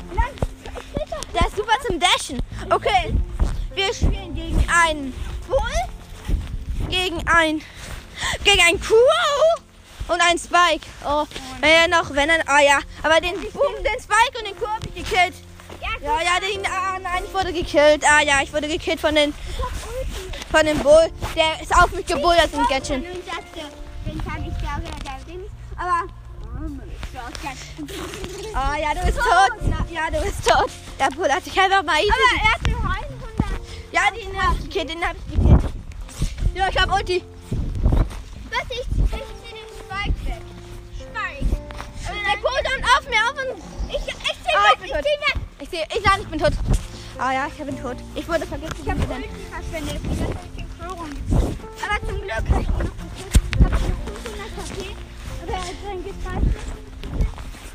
Der 1.33 1.51
super 1.57 1.73
zum 1.87 1.99
Dashen. 1.99 2.39
Okay, 2.71 3.15
wir 3.75 3.93
spielen 3.93 4.35
gegen 4.35 4.65
einen 4.71 5.13
Bull, 5.49 5.59
gegen 6.89 7.27
ein, 7.27 7.61
gegen 8.45 8.61
ein 8.67 8.81
Crow 8.81 9.61
und 10.09 10.21
ein 10.21 10.39
Spike. 10.39 10.87
Oh, 11.05 11.25
wenn 11.61 11.71
er 11.71 11.89
noch, 11.89 12.15
wenn 12.15 12.29
er, 12.29 12.49
ah 12.49 12.61
ja, 12.61 12.79
aber 13.03 13.21
den, 13.21 13.35
Boom, 13.53 13.75
den 13.79 14.01
Spike 14.01 14.39
und 14.39 14.47
den 14.47 14.57
Crow 14.57 14.69
habe 14.69 14.89
ich 14.95 15.05
gekillt. 15.05 15.35
Ja, 16.05 16.21
ja, 16.21 16.39
den, 16.39 16.67
ah 16.67 16.99
nein, 17.03 17.23
ich 17.27 17.33
wurde 17.33 17.51
gekillt. 17.51 18.05
Ah 18.07 18.21
ja, 18.21 18.43
ich 18.43 18.53
wurde 18.53 18.69
gekillt 18.69 19.01
von 19.01 19.15
den, 19.15 19.33
von 20.53 20.67
dem 20.67 20.79
Bull. 20.81 21.11
Der 21.35 21.63
ist 21.63 21.75
auf 21.75 21.91
mich 21.93 22.05
gebullert 22.05 22.51
im 22.53 22.67
Gatchen. 22.67 23.03
Ding. 25.27 25.41
Aber. 25.79 26.03
Oh. 26.45 26.69
Ah 28.55 28.77
ja, 28.77 28.93
du 28.93 29.01
bist 29.07 29.17
tot. 29.17 29.51
Ja, 29.91 30.11
du 30.11 30.21
bist 30.21 30.47
tot. 30.47 30.71
Der 31.01 31.09
Bull 31.17 31.33
hat 31.33 31.47
dich 31.47 31.59
einfach 31.59 31.83
mal 31.83 31.99
easy. 31.99 32.11
Aber 32.13 32.37
er 32.37 32.53
hat 32.53 32.67
nur 32.69 32.81
100. 32.81 33.09
Ja, 33.91 34.03
den 34.11 34.43
hab 34.43 34.59
ich 34.59 34.65
gekillt, 34.65 34.91
den 34.91 35.03
hab 35.03 35.17
ich 35.17 35.39
gekillt. 35.39 35.73
Ja, 36.55 36.69
ich 36.69 36.79
hab 36.79 36.93
Ulti. 36.93 37.25
Was 38.51 38.65
ich, 38.69 38.81
ich 38.81 38.87
zieh 38.87 39.55
den 39.55 39.71
Spike 39.81 40.19
weg. 40.27 40.43
Spike. 40.99 41.47
Der 42.13 42.37
Cooldown 42.43 42.85
auf 42.95 43.09
mir, 43.09 43.23
auf 43.25 43.37
und... 43.41 43.65
Ich, 43.89 44.07
ich 44.07 44.37
zieh 44.45 44.55
Ah, 44.55 44.71
weg, 44.71 44.79
ich 44.83 44.91
zieh 44.91 45.39
weg. 45.39 45.44
Ich 45.61 45.71
sehe, 45.71 45.85
ich 45.89 46.03
sage, 46.03 46.23
ich 46.23 46.29
bin 46.29 46.39
tot. 46.39 46.53
Ah 47.19 47.33
ja, 47.33 47.47
ich 47.47 47.65
bin 47.65 47.81
tot. 47.81 47.97
Ich 48.15 48.27
wurde 48.29 48.47
vergiftet. 48.47 48.79
Ich 48.83 48.91
habe 48.91 49.01
Ulti 49.01 49.29
verschwendet. 49.51 50.01
Ich 50.03 50.21
hab 50.21 50.57
den 50.57 50.67
Crow 50.79 50.99
rumgezogen. 51.01 51.57
Aber 51.83 52.07
zum 52.07 52.21
Glück 52.21 52.33
habe 52.33 52.63
ich 52.63 52.69
noch 52.69 52.79
gekillt. 52.79 53.35
Ich 53.57 53.65
habe 53.65 53.75
noch 53.75 53.79
500 53.79 54.49
KP. 54.57 54.97
Aber 55.43 55.53
er 55.53 55.59
hat 55.59 55.75
dann 55.87 56.05
gespeichert. 56.05 56.75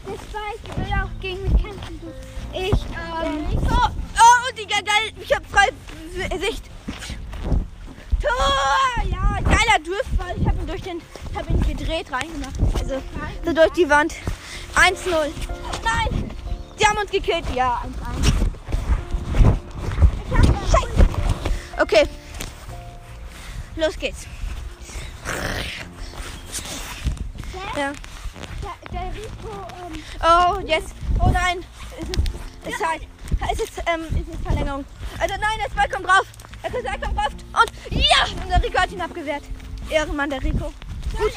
Spike 0.09 0.77
will 0.77 0.93
auch 0.93 1.21
gegen 1.21 1.41
mich 1.43 1.51
kämpfen. 1.63 1.99
Ich, 2.53 2.71
ähm, 2.71 3.59
Oh, 3.69 3.89
oh, 4.19 4.55
Digga, 4.57 4.81
geil. 4.81 5.13
Ich 5.21 5.33
hab 5.33 5.45
frei 5.45 5.69
Sicht. 6.39 6.63
Tor! 8.21 9.03
Ja, 9.09 9.39
geiler 9.41 9.79
Driftball. 9.83 10.35
Ich 10.37 10.47
hab 10.47 10.59
ihn 10.59 10.67
durch 10.67 10.81
den... 10.81 10.97
Ich 11.31 11.37
hab 11.37 11.49
ihn 11.49 11.61
gedreht 11.61 12.11
reingemacht. 12.11 12.59
Also, 12.79 13.01
so 13.45 13.53
durch 13.53 13.71
die 13.71 13.89
Wand. 13.89 14.13
1-0. 14.75 15.31
Nein! 15.83 16.18
Die 16.79 16.85
haben 16.85 16.97
uns 16.97 17.11
gekillt. 17.11 17.45
Ja, 17.53 17.81
1-1. 17.83 18.33
Scheiße. 20.71 21.07
Okay. 21.81 22.07
Los 23.75 23.97
geht's. 23.97 24.25
Ja. 27.75 27.91
der, 28.63 28.91
der 28.91 29.13
Rico, 29.13 29.49
ähm, 29.85 30.03
Oh, 30.21 30.59
jetzt. 30.65 30.93
Oh 31.19 31.29
nein. 31.29 31.63
Es 31.99 32.09
ist, 32.09 32.19
es 32.65 32.73
ist 32.73 32.85
halt. 32.85 33.01
Es 33.51 33.59
ist, 33.59 33.83
ähm, 33.85 34.01
es 34.11 34.33
ist 34.33 34.43
Verlängerung. 34.43 34.85
Also 35.19 35.35
nein, 35.39 35.59
der 35.63 35.75
Ball 35.75 35.89
kommt 35.89 36.07
drauf. 36.07 36.25
Der 36.63 36.69
Ball 36.69 36.99
kommt 36.99 37.17
drauf. 37.17 37.33
Und 37.61 37.71
ja! 37.95 38.43
Und 38.43 38.49
der 38.49 38.63
Rico 38.63 38.79
hat 38.79 38.91
ihn 38.91 39.01
abgewehrt. 39.01 39.43
Ehrenmann, 39.89 40.29
der 40.29 40.43
Rico. 40.43 40.73
Gut. 41.17 41.31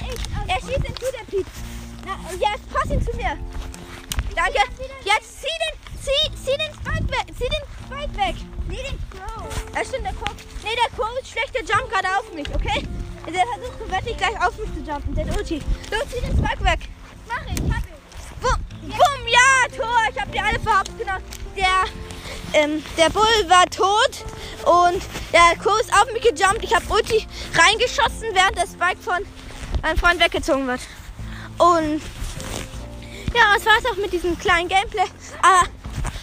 Er 0.48 0.61
schießt 0.61 0.88
ihn 0.88 0.96
zu, 0.96 1.07
der 1.12 1.24
Piep. 1.31 1.46
Na, 2.05 2.16
pass 2.72 2.90
ihn 2.90 3.02
zu 3.02 3.16
mir. 3.16 3.38
Danke. 4.34 4.60
Jetzt 5.04 5.40
zieh 5.40 5.58
den, 5.62 6.00
zieh, 6.00 6.44
zieh 6.44 6.56
den 6.56 6.74
Spike 6.74 7.08
weg. 7.08 7.26
Zieh 7.38 7.48
den 7.48 7.64
Spike 7.84 8.16
weg. 8.16 8.34
nee, 8.68 8.82
den 8.82 8.98
Crow. 9.10 9.44
Ja, 9.74 9.84
stimmt, 9.84 10.06
der 10.06 10.12
Crow. 10.14 10.34
Nee, 10.64 10.76
der 10.76 10.96
Crow 10.96 11.08
ist 11.20 11.30
schlecht. 11.30 11.54
Der 11.54 11.62
jumpt 11.62 11.90
gerade 11.92 12.08
auf 12.18 12.32
mich, 12.32 12.48
okay? 12.54 12.86
Der 13.26 13.44
versucht 13.46 13.78
gewaltig 13.78 14.16
gleich 14.16 14.46
auf 14.46 14.56
mich 14.58 14.72
zu 14.74 14.80
jumpen. 14.80 15.14
Der 15.14 15.26
Ulti. 15.36 15.62
Los, 15.90 16.04
zieh 16.10 16.20
den 16.20 16.36
Spike 16.36 16.64
weg. 16.64 16.80
Mach 17.28 17.44
ich, 17.46 17.60
hab 17.72 17.84
ich. 17.84 18.40
Bumm, 18.40 18.58
bumm, 18.82 19.28
ja, 19.28 19.76
Tor. 19.76 20.00
Ich 20.12 20.20
habe 20.20 20.30
die 20.32 20.40
alle 20.40 20.58
verhaftet 20.58 20.98
genommen. 20.98 21.24
Der, 21.56 21.84
ähm, 22.54 22.82
der 22.96 23.10
Bull 23.10 23.48
war 23.48 23.66
tot 23.66 24.24
und 24.64 25.02
der 25.32 25.56
Crow 25.62 25.78
ist 25.80 25.92
auf 25.92 26.12
mich 26.12 26.22
gejumpt. 26.22 26.64
Ich 26.64 26.74
habe 26.74 26.84
Ulti 26.88 27.26
reingeschossen, 27.54 28.34
während 28.34 28.56
der 28.56 28.66
Spike 28.66 29.00
von 29.00 29.24
meinem 29.82 29.96
Freund 29.96 30.20
weggezogen 30.20 30.66
wird. 30.66 30.80
Und 31.58 32.02
ja, 33.34 33.54
das 33.54 33.66
war's 33.66 33.86
auch 33.90 33.96
mit 33.96 34.12
diesem 34.12 34.38
kleinen 34.38 34.68
Gameplay. 34.68 35.04
Aber 35.42 35.68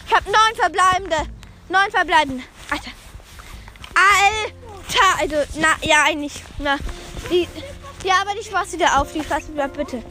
ich 0.07 0.15
habe 0.15 0.25
neun 0.25 0.55
verbleibende. 0.55 1.17
Neun 1.69 1.91
verbleibende. 1.91 2.43
Alter. 2.69 2.91
Alter. 3.95 5.19
Also, 5.19 5.59
na, 5.59 5.75
ja, 5.81 6.03
eigentlich. 6.05 6.43
Na, 6.57 6.77
die, 7.29 7.47
ja, 8.03 8.15
aber 8.21 8.33
die 8.39 8.43
Spaß 8.43 8.73
wieder 8.73 8.99
auf. 8.99 9.11
Die 9.13 9.23
Spaß 9.23 9.49
wieder 9.49 9.67
bitte. 9.67 10.03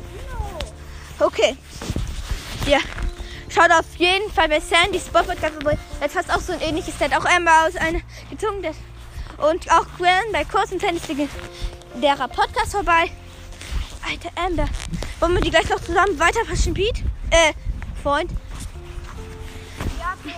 Okay. 1.19 1.57
Ja. 2.67 2.79
Schaut 3.49 3.71
auf 3.71 3.97
jeden 3.97 4.31
Fall 4.31 4.49
bei 4.49 4.61
Sandy 4.61 5.01
Spot 5.01 5.23
Podcast 5.23 5.55
vorbei. 5.55 5.79
Jetzt 6.01 6.15
fast 6.15 6.31
auch 6.31 6.41
so 6.41 6.53
ein 6.53 6.61
ähnliches 6.61 6.99
Set. 6.99 7.17
Auch 7.17 7.25
Amber 7.25 7.67
aus 7.67 7.77
einer 7.77 8.01
gezogen. 8.31 8.63
Und 9.39 9.71
auch 9.71 9.87
Gwen 9.97 10.33
bei 10.33 10.45
Kurs 10.45 10.71
und 10.71 10.81
Tennis 10.81 11.03
derer 11.95 12.29
Podcast 12.29 12.73
vorbei. 12.73 13.11
Alter 14.07 14.31
Amber. 14.37 14.69
Wollen 15.21 15.35
wir 15.35 15.41
die 15.41 15.51
gleich 15.51 15.69
noch 15.69 15.81
zusammen 15.81 16.19
weiter 16.19 16.45
verstehen, 16.45 16.75
Pete? 16.75 17.03
Äh, 17.31 17.53
Freund. 18.03 18.31
Ja, 19.99 20.15
okay. 20.21 20.37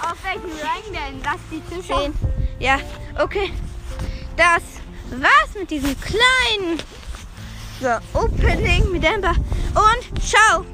Auf 0.00 0.16
welchen 0.24 0.50
Rang 0.60 0.82
denn? 0.86 1.20
Lass 1.22 1.40
die 1.50 1.62
Zuschauer. 1.74 2.02
Zehn. 2.04 2.14
Ja, 2.58 2.78
okay. 3.18 3.52
Das 4.36 4.62
war's 5.10 5.54
mit 5.58 5.70
diesem 5.70 5.94
kleinen 6.00 6.78
So, 7.80 8.18
Opening 8.18 8.90
mit 8.90 9.04
Amber. 9.04 9.34
Und 9.74 10.22
ciao. 10.24 10.64